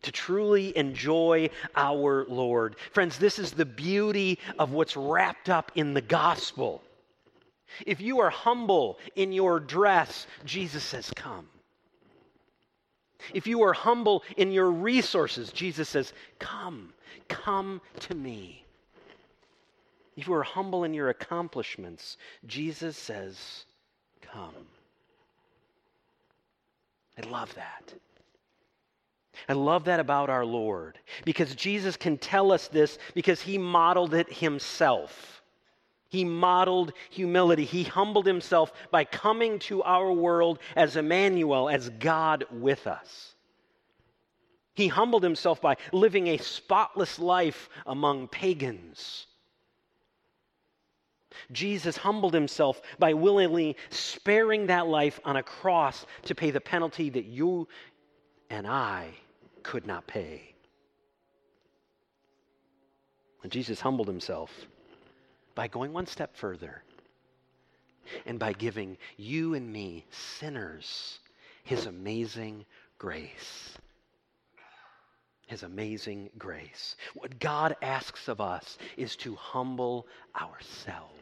to 0.03 0.11
truly 0.11 0.77
enjoy 0.77 1.49
our 1.75 2.25
Lord. 2.29 2.77
Friends, 2.93 3.17
this 3.17 3.39
is 3.39 3.51
the 3.51 3.65
beauty 3.65 4.39
of 4.57 4.71
what's 4.71 4.95
wrapped 4.95 5.49
up 5.49 5.71
in 5.75 5.93
the 5.93 6.01
gospel. 6.01 6.81
If 7.85 7.99
you 7.99 8.19
are 8.21 8.29
humble 8.29 8.99
in 9.15 9.33
your 9.33 9.59
dress, 9.59 10.27
Jesus 10.45 10.83
says, 10.83 11.11
Come. 11.15 11.47
If 13.33 13.47
you 13.47 13.63
are 13.63 13.73
humble 13.73 14.23
in 14.37 14.51
your 14.51 14.71
resources, 14.71 15.51
Jesus 15.51 15.89
says, 15.89 16.13
Come, 16.39 16.93
come 17.27 17.81
to 18.01 18.15
me. 18.15 18.63
If 20.17 20.27
you 20.27 20.33
are 20.33 20.43
humble 20.43 20.83
in 20.83 20.95
your 20.95 21.09
accomplishments, 21.09 22.17
Jesus 22.47 22.97
says, 22.97 23.65
Come. 24.21 24.53
I 27.17 27.27
love 27.29 27.53
that. 27.53 27.93
I 29.47 29.53
love 29.53 29.85
that 29.85 29.99
about 29.99 30.31
our 30.31 30.43
Lord 30.43 30.97
because 31.23 31.53
Jesus 31.53 31.95
can 31.95 32.17
tell 32.17 32.51
us 32.51 32.67
this 32.67 32.97
because 33.13 33.39
he 33.39 33.59
modeled 33.59 34.15
it 34.15 34.33
himself. 34.33 35.43
He 36.09 36.25
modeled 36.25 36.93
humility. 37.11 37.65
He 37.65 37.83
humbled 37.83 38.25
himself 38.25 38.73
by 38.89 39.05
coming 39.05 39.59
to 39.59 39.83
our 39.83 40.11
world 40.11 40.57
as 40.75 40.95
Emmanuel, 40.95 41.69
as 41.69 41.89
God 41.89 42.45
with 42.51 42.87
us. 42.87 43.35
He 44.73 44.87
humbled 44.87 45.23
himself 45.23 45.61
by 45.61 45.77
living 45.91 46.27
a 46.27 46.37
spotless 46.37 47.19
life 47.19 47.69
among 47.85 48.29
pagans. 48.29 49.26
Jesus 51.51 51.97
humbled 51.97 52.33
himself 52.33 52.81
by 52.99 53.13
willingly 53.13 53.75
sparing 53.89 54.67
that 54.67 54.87
life 54.87 55.19
on 55.25 55.35
a 55.35 55.43
cross 55.43 56.05
to 56.23 56.35
pay 56.35 56.51
the 56.51 56.61
penalty 56.61 57.09
that 57.09 57.25
you 57.25 57.67
and 58.49 58.67
I 58.67 59.09
could 59.63 59.85
not 59.85 60.07
pay. 60.07 60.53
And 63.43 63.51
Jesus 63.51 63.79
humbled 63.79 64.07
himself 64.07 64.51
by 65.55 65.67
going 65.67 65.93
one 65.93 66.05
step 66.05 66.35
further 66.35 66.83
and 68.25 68.39
by 68.39 68.53
giving 68.53 68.97
you 69.17 69.53
and 69.53 69.71
me, 69.71 70.05
sinners, 70.11 71.19
his 71.63 71.85
amazing 71.85 72.65
grace. 72.97 73.77
His 75.47 75.63
amazing 75.63 76.29
grace. 76.37 76.95
What 77.13 77.39
God 77.39 77.75
asks 77.81 78.27
of 78.27 78.41
us 78.41 78.77
is 78.97 79.15
to 79.17 79.35
humble 79.35 80.07
ourselves, 80.39 81.16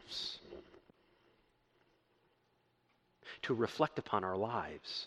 to 3.42 3.54
reflect 3.54 3.98
upon 3.98 4.24
our 4.24 4.36
lives 4.36 5.06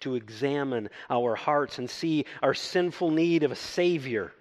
to 0.00 0.14
examine 0.14 0.90
our 1.10 1.34
hearts 1.34 1.78
and 1.78 1.88
see 1.88 2.24
our 2.42 2.54
sinful 2.54 3.10
need 3.10 3.42
of 3.42 3.52
a 3.52 3.56
Savior. 3.56 4.32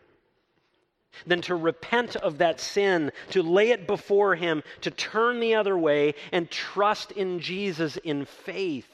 Then 1.25 1.41
to 1.41 1.55
repent 1.55 2.15
of 2.15 2.39
that 2.39 2.59
sin, 2.59 3.11
to 3.31 3.41
lay 3.41 3.71
it 3.71 3.87
before 3.87 4.35
Him, 4.35 4.63
to 4.81 4.91
turn 4.91 5.39
the 5.39 5.55
other 5.55 5.77
way, 5.77 6.13
and 6.31 6.49
trust 6.49 7.11
in 7.11 7.39
Jesus 7.39 7.97
in 7.97 8.25
faith. 8.25 8.87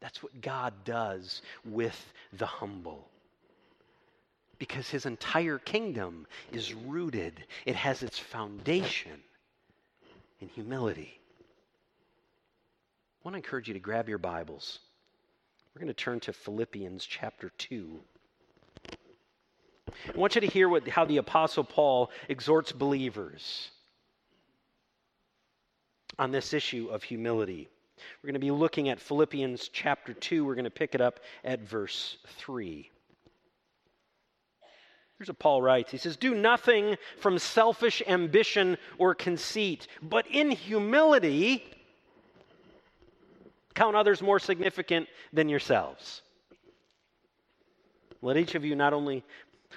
That's 0.00 0.20
what 0.20 0.40
God 0.40 0.74
does 0.84 1.42
with 1.64 2.12
the 2.32 2.46
humble. 2.46 3.08
Because 4.62 4.88
his 4.88 5.06
entire 5.06 5.58
kingdom 5.58 6.24
is 6.52 6.72
rooted, 6.72 7.46
it 7.66 7.74
has 7.74 8.04
its 8.04 8.16
foundation 8.16 9.20
in 10.38 10.46
humility. 10.46 11.18
I 13.18 13.20
want 13.24 13.34
to 13.34 13.38
encourage 13.38 13.66
you 13.66 13.74
to 13.74 13.80
grab 13.80 14.08
your 14.08 14.18
Bibles. 14.18 14.78
We're 15.74 15.80
going 15.80 15.88
to 15.88 15.94
turn 15.94 16.20
to 16.20 16.32
Philippians 16.32 17.04
chapter 17.04 17.50
2. 17.58 17.98
I 18.88 18.94
want 20.14 20.36
you 20.36 20.40
to 20.42 20.46
hear 20.46 20.68
what, 20.68 20.86
how 20.86 21.06
the 21.06 21.16
Apostle 21.16 21.64
Paul 21.64 22.12
exhorts 22.28 22.70
believers 22.70 23.72
on 26.20 26.30
this 26.30 26.52
issue 26.52 26.86
of 26.92 27.02
humility. 27.02 27.68
We're 28.22 28.28
going 28.28 28.34
to 28.34 28.38
be 28.38 28.52
looking 28.52 28.90
at 28.90 29.00
Philippians 29.00 29.70
chapter 29.72 30.14
2. 30.14 30.44
We're 30.44 30.54
going 30.54 30.66
to 30.66 30.70
pick 30.70 30.94
it 30.94 31.00
up 31.00 31.18
at 31.42 31.62
verse 31.62 32.18
3. 32.38 32.91
Here's 35.22 35.28
what 35.28 35.38
Paul 35.38 35.62
writes 35.62 35.92
He 35.92 35.98
says, 35.98 36.16
Do 36.16 36.34
nothing 36.34 36.96
from 37.20 37.38
selfish 37.38 38.02
ambition 38.08 38.76
or 38.98 39.14
conceit, 39.14 39.86
but 40.02 40.26
in 40.26 40.50
humility 40.50 41.64
Count 43.74 43.94
others 43.94 44.20
more 44.20 44.40
significant 44.40 45.08
than 45.32 45.48
yourselves. 45.48 46.22
Let 48.20 48.36
each 48.36 48.56
of 48.56 48.64
you 48.64 48.74
not 48.74 48.92
only 48.92 49.22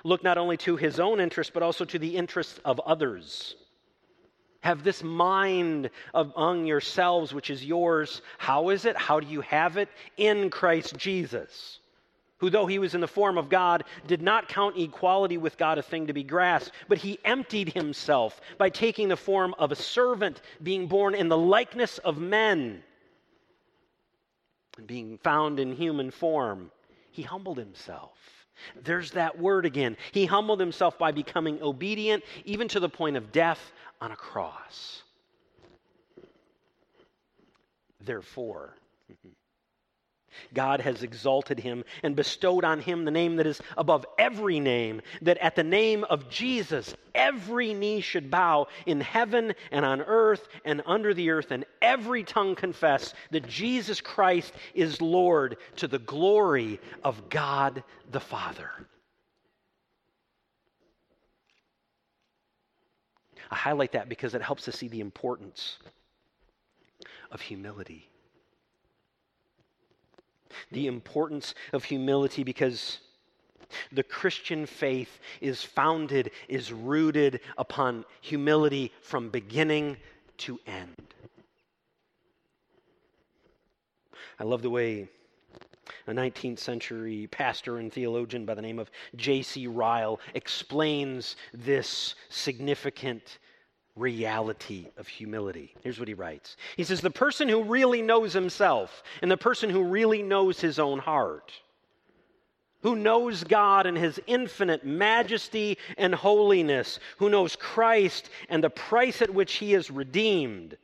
look 0.04 0.24
not 0.24 0.40
only 0.40 0.58
to 0.58 0.78
his 0.78 1.00
own 1.00 1.20
interests, 1.20 1.52
but 1.54 1.62
also 1.62 1.86
to 1.86 2.00
the 2.00 2.18
interests 2.18 2.60
of 2.66 2.80
others. 2.80 3.56
Have 4.62 4.84
this 4.84 5.04
mind 5.04 5.92
among 6.16 6.66
yourselves, 6.66 7.36
which 7.36 7.52
is 7.52 7.64
yours. 7.64 8.24
How 8.40 8.70
is 8.70 8.86
it? 8.86 8.98
How 8.98 9.20
do 9.20 9.28
you 9.28 9.42
have 9.42 9.78
it? 9.78 9.90
In 10.18 10.50
Christ 10.50 10.98
Jesus, 10.98 11.80
who, 12.46 12.52
though 12.52 12.68
he 12.68 12.78
was 12.78 12.94
in 12.94 13.02
the 13.02 13.08
form 13.08 13.40
of 13.40 13.50
God, 13.50 13.86
did 14.06 14.22
not 14.22 14.48
count 14.48 14.78
equality 14.78 15.36
with 15.36 15.58
God 15.58 15.80
a 15.80 15.82
thing 15.82 16.06
to 16.06 16.14
be 16.14 16.22
grasped, 16.22 16.76
but 16.88 17.00
he 17.00 17.18
emptied 17.26 17.74
himself 17.74 18.40
by 18.60 18.70
taking 18.70 19.08
the 19.08 19.18
form 19.18 19.56
of 19.58 19.72
a 19.72 19.76
servant, 19.76 20.40
being 20.62 20.86
born 20.86 21.16
in 21.16 21.28
the 21.28 21.38
likeness 21.38 21.98
of 21.98 22.20
men 22.20 22.84
and 24.78 24.86
being 24.86 25.18
found 25.18 25.60
in 25.60 25.76
human 25.76 26.12
form, 26.12 26.70
he 27.10 27.24
humbled 27.24 27.58
himself. 27.58 28.12
There's 28.84 29.10
that 29.12 29.40
word 29.40 29.66
again. 29.66 29.98
He 30.12 30.28
humbled 30.28 30.60
himself 30.60 31.00
by 31.00 31.14
becoming 31.14 31.64
obedient, 31.64 32.24
even 32.44 32.68
to 32.68 32.80
the 32.80 32.90
point 32.90 33.18
of 33.18 33.32
death 33.32 33.72
on 34.00 34.12
a 34.12 34.16
cross. 34.16 35.02
Therefore, 38.02 38.76
God 40.54 40.82
has 40.82 41.04
exalted 41.04 41.60
him 41.60 41.84
and 42.04 42.16
bestowed 42.16 42.64
on 42.64 42.80
him 42.80 43.06
the 43.06 43.12
name 43.12 43.38
that 43.38 43.48
is 43.48 43.62
above 43.78 44.06
every 44.18 44.60
name, 44.60 45.02
that 45.22 45.38
at 45.38 45.56
the 45.56 45.64
name 45.64 46.04
of 46.04 46.30
Jesus, 46.30 46.96
every 47.14 47.74
knee 47.74 48.02
should 48.02 48.32
bow 48.32 48.68
in 48.86 49.02
heaven 49.02 49.54
and 49.72 49.86
on 49.86 50.02
earth 50.02 50.48
and 50.64 50.82
under 50.86 51.14
the 51.14 51.32
earth, 51.32 51.52
and 51.52 51.66
every 51.82 52.24
tongue 52.24 52.56
confess 52.56 53.14
that 53.32 53.48
Jesus 53.48 54.02
Christ 54.02 54.54
is 54.74 55.02
Lord 55.02 55.58
to 55.78 55.88
the 55.88 56.00
glory 56.00 56.80
of 57.04 57.30
God 57.30 57.84
the 58.12 58.20
Father. 58.20 58.70
I 63.52 63.56
highlight 63.56 63.92
that 63.94 64.10
because 64.10 64.34
it 64.34 64.42
helps 64.42 64.68
us 64.68 64.76
see 64.76 64.88
the 64.88 65.02
importance 65.02 65.78
of 67.32 67.42
humility 67.42 68.10
the 70.72 70.88
importance 70.88 71.54
of 71.74 71.84
humility 71.84 72.44
because 72.44 73.00
the 73.92 74.04
Christian 74.04 74.66
faith 74.66 75.20
is 75.42 75.64
founded, 75.64 76.32
is 76.48 76.72
rooted 76.72 77.42
upon 77.58 78.06
humility 78.22 78.92
from 79.02 79.30
beginning 79.30 79.98
to 80.38 80.60
end. 80.68 81.14
I 84.40 84.44
love 84.44 84.62
the 84.62 84.70
way 84.70 85.10
a 86.08 86.12
19th 86.12 86.60
century 86.60 87.28
pastor 87.32 87.78
and 87.78 87.92
theologian 87.92 88.46
by 88.46 88.54
the 88.54 88.62
name 88.62 88.80
of 88.80 88.92
J.C. 89.16 89.68
Ryle 89.68 90.20
explains 90.34 91.36
this 91.54 92.16
significant 92.30 93.40
reality 93.96 94.88
of 94.98 95.08
humility. 95.08 95.74
Here's 95.82 96.00
what 96.00 96.08
he 96.08 96.14
writes 96.14 96.58
He 96.78 96.84
says, 96.84 97.02
The 97.02 97.12
person 97.12 97.48
who 97.48 97.64
really 97.64 98.02
knows 98.02 98.34
himself 98.34 99.04
and 99.22 99.32
the 99.32 99.38
person 99.38 99.70
who 99.70 99.84
really 99.84 100.22
knows 100.22 100.60
his 100.60 100.80
own 100.80 101.00
heart, 101.00 101.54
who 102.82 102.96
knows 102.96 103.44
God 103.44 103.86
and 103.86 103.98
his 103.98 104.20
infinite 104.28 104.86
majesty 104.86 105.78
and 105.98 106.14
holiness, 106.14 107.00
who 107.18 107.30
knows 107.30 107.56
Christ 107.56 108.30
and 108.50 108.64
the 108.64 108.70
price 108.70 109.22
at 109.22 109.34
which 109.34 109.54
he 109.54 109.74
is 109.74 109.90
redeemed, 109.90 110.78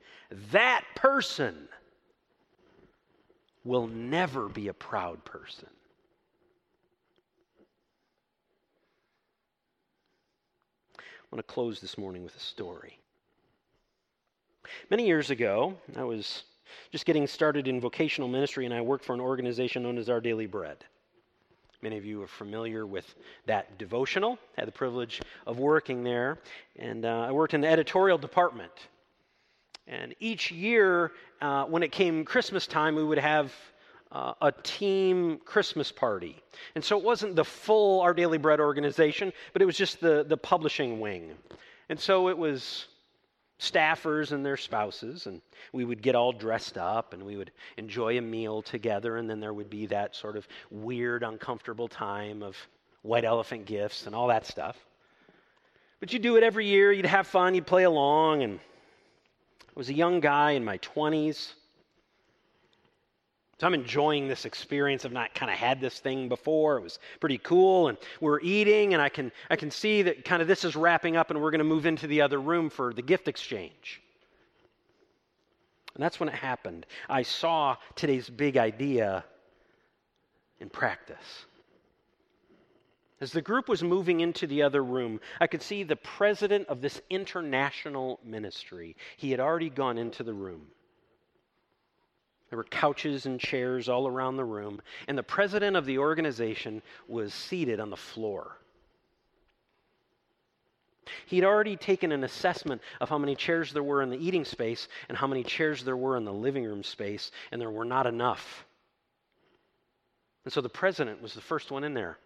that 0.52 0.84
person 0.96 1.68
will 3.64 3.88
never 3.88 4.50
be 4.50 4.70
a 4.70 4.74
proud 4.74 5.24
person. 5.26 5.68
I 10.98 11.36
want 11.36 11.48
to 11.48 11.54
close 11.54 11.80
this 11.80 11.98
morning 11.98 12.24
with 12.24 12.36
a 12.36 12.40
story. 12.40 13.01
Many 14.90 15.06
years 15.06 15.30
ago, 15.30 15.76
I 15.96 16.04
was 16.04 16.44
just 16.92 17.06
getting 17.06 17.28
started 17.28 17.68
in 17.68 17.82
vocational 17.82 18.28
ministry 18.28 18.66
and 18.66 18.74
I 18.74 18.82
worked 18.82 19.06
for 19.06 19.14
an 19.14 19.22
organization 19.22 19.84
known 19.84 19.98
as 19.98 20.10
Our 20.10 20.22
Daily 20.22 20.46
Bread. 20.46 20.84
Many 21.82 21.98
of 21.98 22.06
you 22.06 22.22
are 22.22 22.28
familiar 22.28 22.86
with 22.86 23.16
that 23.48 23.80
devotional. 23.80 24.38
I 24.56 24.62
had 24.62 24.68
the 24.68 24.72
privilege 24.74 25.20
of 25.48 25.58
working 25.58 26.04
there, 26.04 26.38
and 26.78 27.06
uh, 27.06 27.26
I 27.28 27.32
worked 27.32 27.56
in 27.56 27.62
the 27.62 27.68
editorial 27.68 28.20
department. 28.20 28.72
And 29.88 30.14
each 30.20 30.52
year, 30.52 31.12
uh, 31.42 31.66
when 31.66 31.82
it 31.82 31.92
came 31.92 32.24
Christmas 32.24 32.68
time, 32.68 32.94
we 32.94 33.04
would 33.04 33.18
have 33.18 33.52
uh, 34.12 34.34
a 34.42 34.52
team 34.52 35.40
Christmas 35.44 35.92
party. 35.92 36.38
And 36.76 36.84
so 36.84 37.00
it 37.00 37.04
wasn't 37.04 37.36
the 37.36 37.46
full 37.46 38.02
Our 38.02 38.14
Daily 38.14 38.38
Bread 38.38 38.60
organization, 38.60 39.34
but 39.52 39.64
it 39.64 39.66
was 39.66 39.76
just 39.76 40.00
the, 40.02 40.24
the 40.24 40.38
publishing 40.38 41.00
wing. 41.00 41.32
And 41.90 42.00
so 42.00 42.30
it 42.30 42.38
was 42.38 42.88
staffers 43.62 44.32
and 44.32 44.44
their 44.44 44.58
spouses, 44.58 45.28
and 45.28 45.40
we 45.72 45.86
would 45.86 46.02
get 46.02 46.16
all 46.16 46.34
dressed 46.34 46.78
up 46.78 47.14
and 47.14 47.24
we 47.24 47.38
would 47.38 47.52
enjoy 47.78 48.18
a 48.18 48.22
meal 48.22 48.62
together, 48.62 49.18
and 49.18 49.30
then 49.30 49.40
there 49.40 49.54
would 49.54 49.70
be 49.70 49.86
that 49.86 50.16
sort 50.16 50.36
of 50.36 50.48
weird, 50.72 51.24
uncomfortable 51.24 51.88
time 51.88 52.42
of 52.42 52.58
white 53.04 53.24
elephant 53.24 53.66
gifts 53.66 54.08
and 54.08 54.16
all 54.16 54.28
that 54.28 54.48
stuff. 54.48 54.78
But 56.00 56.12
you'd 56.12 56.24
do 56.24 56.38
it 56.38 56.44
every 56.44 56.66
year, 56.66 56.92
you'd 56.92 57.06
have 57.06 57.28
fun, 57.28 57.54
you'd 57.54 57.68
play 57.68 57.84
along, 57.84 58.42
and 58.42 58.60
I 59.70 59.72
was 59.76 59.90
a 59.90 59.94
young 59.94 60.20
guy 60.20 60.52
in 60.52 60.66
my 60.66 60.80
20s. 60.80 61.54
So 63.62 63.68
I'm 63.68 63.76
enjoying 63.76 64.28
this 64.28 64.46
experience 64.46 65.06
I've 65.06 65.12
not 65.12 65.36
kind 65.36 65.52
of 65.52 65.56
had 65.56 65.80
this 65.80 66.00
thing 66.00 66.30
before. 66.30 66.78
It 66.78 66.82
was 66.82 66.98
pretty 67.20 67.38
cool, 67.38 67.90
and 67.90 67.98
we're 68.20 68.40
eating, 68.42 68.96
and 68.96 69.04
I 69.04 69.10
can 69.10 69.32
I 69.52 69.56
can 69.56 69.70
see 69.70 70.02
that 70.02 70.26
kind 70.26 70.42
of 70.42 70.48
this 70.48 70.64
is 70.64 70.76
wrapping 70.76 71.16
up, 71.16 71.30
and 71.30 71.40
we're 71.40 71.52
going 71.52 71.60
to 71.60 71.64
move 71.64 71.86
into 71.86 72.08
the 72.08 72.22
other 72.22 72.42
room 72.42 72.72
for 72.72 72.92
the 72.92 73.04
gift 73.04 73.28
exchange. 73.28 74.02
And 75.94 76.04
that's 76.04 76.20
when 76.20 76.28
it 76.28 76.34
happened. 76.34 76.88
I 77.08 77.22
saw 77.22 77.78
today's 77.94 78.28
big 78.32 78.58
idea 78.58 79.24
in 80.60 80.72
practice. 80.72 81.46
As 83.20 83.32
the 83.32 83.44
group 83.44 83.70
was 83.70 83.84
moving 83.84 84.22
into 84.22 84.48
the 84.48 84.64
other 84.64 84.84
room, 84.84 85.22
I 85.40 85.46
could 85.46 85.62
see 85.62 85.84
the 85.84 85.98
president 85.98 86.68
of 86.68 86.82
this 86.82 87.00
international 87.12 88.20
ministry. 88.24 88.96
He 89.18 89.30
had 89.30 89.40
already 89.40 89.70
gone 89.70 90.00
into 90.00 90.24
the 90.24 90.34
room. 90.34 90.66
There 92.52 92.58
were 92.58 92.66
couches 92.66 93.26
and 93.26 93.40
chairs 93.40 93.88
all 93.88 94.06
around 94.06 94.36
the 94.36 94.44
room, 94.44 94.82
and 95.08 95.18
the 95.18 95.24
president 95.24 95.78
of 95.78 95.86
the 95.86 96.00
organization 96.00 96.82
was 97.08 97.34
seated 97.34 97.80
on 97.80 97.90
the 97.90 97.96
floor. 97.96 98.58
He'd 101.28 101.46
already 101.46 101.78
taken 101.78 102.12
an 102.12 102.26
assessment 102.26 102.82
of 103.00 103.08
how 103.08 103.18
many 103.18 103.38
chairs 103.38 103.72
there 103.72 103.82
were 103.82 104.02
in 104.02 104.10
the 104.10 104.18
eating 104.18 104.44
space 104.44 104.90
and 105.08 105.18
how 105.18 105.28
many 105.28 105.46
chairs 105.46 105.86
there 105.86 105.96
were 105.96 106.18
in 106.18 106.26
the 106.26 106.34
living 106.34 106.66
room 106.66 106.84
space, 106.84 107.32
and 107.54 107.62
there 107.62 107.72
were 107.72 107.86
not 107.86 108.06
enough. 108.06 108.66
And 110.44 110.52
so 110.52 110.60
the 110.60 110.68
president 110.68 111.22
was 111.22 111.34
the 111.34 111.40
first 111.40 111.72
one 111.72 111.86
in 111.86 111.94
there. 111.94 112.18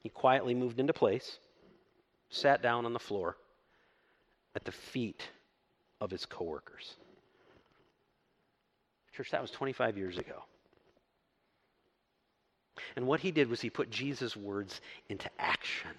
He 0.00 0.10
quietly 0.10 0.54
moved 0.54 0.80
into 0.80 0.92
place, 0.92 1.38
sat 2.28 2.60
down 2.60 2.84
on 2.84 2.92
the 2.92 2.98
floor 2.98 3.38
at 4.54 4.66
the 4.66 4.72
feet 4.72 5.26
of 5.98 6.10
his 6.10 6.26
coworkers. 6.26 6.96
Church, 9.16 9.30
that 9.30 9.42
was 9.42 9.50
25 9.52 9.96
years 9.96 10.18
ago. 10.18 10.42
And 12.96 13.06
what 13.06 13.20
he 13.20 13.30
did 13.30 13.48
was 13.48 13.60
he 13.60 13.70
put 13.70 13.90
Jesus' 13.90 14.36
words 14.36 14.80
into 15.08 15.30
action. 15.38 15.90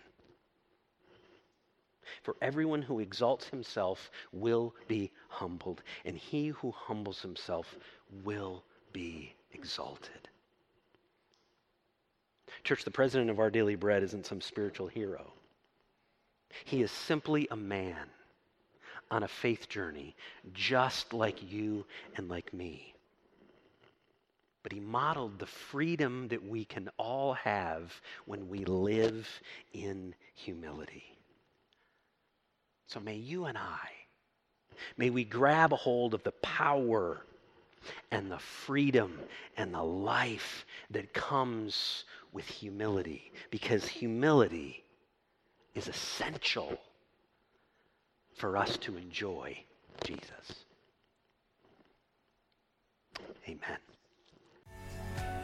For 2.23 2.36
everyone 2.41 2.82
who 2.82 2.99
exalts 2.99 3.47
himself 3.47 4.12
will 4.34 4.75
be 4.88 5.12
humbled, 5.30 5.82
and 6.04 6.17
he 6.17 6.49
who 6.49 6.71
humbles 6.71 7.21
himself 7.21 7.75
will 8.23 8.63
be 8.91 9.34
exalted. 9.54 10.30
Church, 12.63 12.84
the 12.84 12.91
president 12.91 13.30
of 13.30 13.39
Our 13.39 13.49
Daily 13.49 13.75
Bread 13.75 14.04
isn't 14.04 14.25
some 14.25 14.41
spiritual 14.41 14.88
hero. 14.88 15.34
He 16.65 16.82
is 16.82 16.91
simply 16.91 17.47
a 17.49 17.56
man 17.56 18.08
on 19.12 19.23
a 19.23 19.28
faith 19.28 19.69
journey, 19.69 20.15
just 20.54 21.13
like 21.13 21.51
you 21.51 21.86
and 22.17 22.28
like 22.28 22.54
me 22.54 22.95
but 24.65 24.73
he 24.73 24.80
modeled 24.80 25.38
the 25.38 25.45
freedom 25.45 26.28
that 26.30 26.43
we 26.43 26.65
can 26.65 26.89
all 26.97 27.36
have 27.36 28.01
when 28.25 28.49
we 28.49 28.65
live 28.65 29.30
in 29.73 30.15
humility. 30.34 31.04
So 32.88 32.99
may 32.99 33.13
you 33.13 33.45
and 33.45 33.60
I, 33.60 33.89
may 34.97 35.12
we 35.12 35.23
grab 35.23 35.71
a 35.71 35.75
hold 35.75 36.15
of 36.15 36.23
the 36.23 36.32
power 36.41 37.21
and 38.10 38.32
the 38.32 38.39
freedom 38.39 39.19
and 39.56 39.71
the 39.71 39.84
life 39.84 40.65
that 40.89 41.13
comes 41.13 42.06
with 42.34 42.47
humility, 42.47 43.32
because 43.51 43.88
humility 43.88 44.84
is 45.75 45.88
essential 45.88 46.80
for 48.34 48.58
us 48.58 48.78
to 48.78 48.97
enjoy 48.97 49.60
Jesus. 50.04 50.65
Amen. 53.47 53.78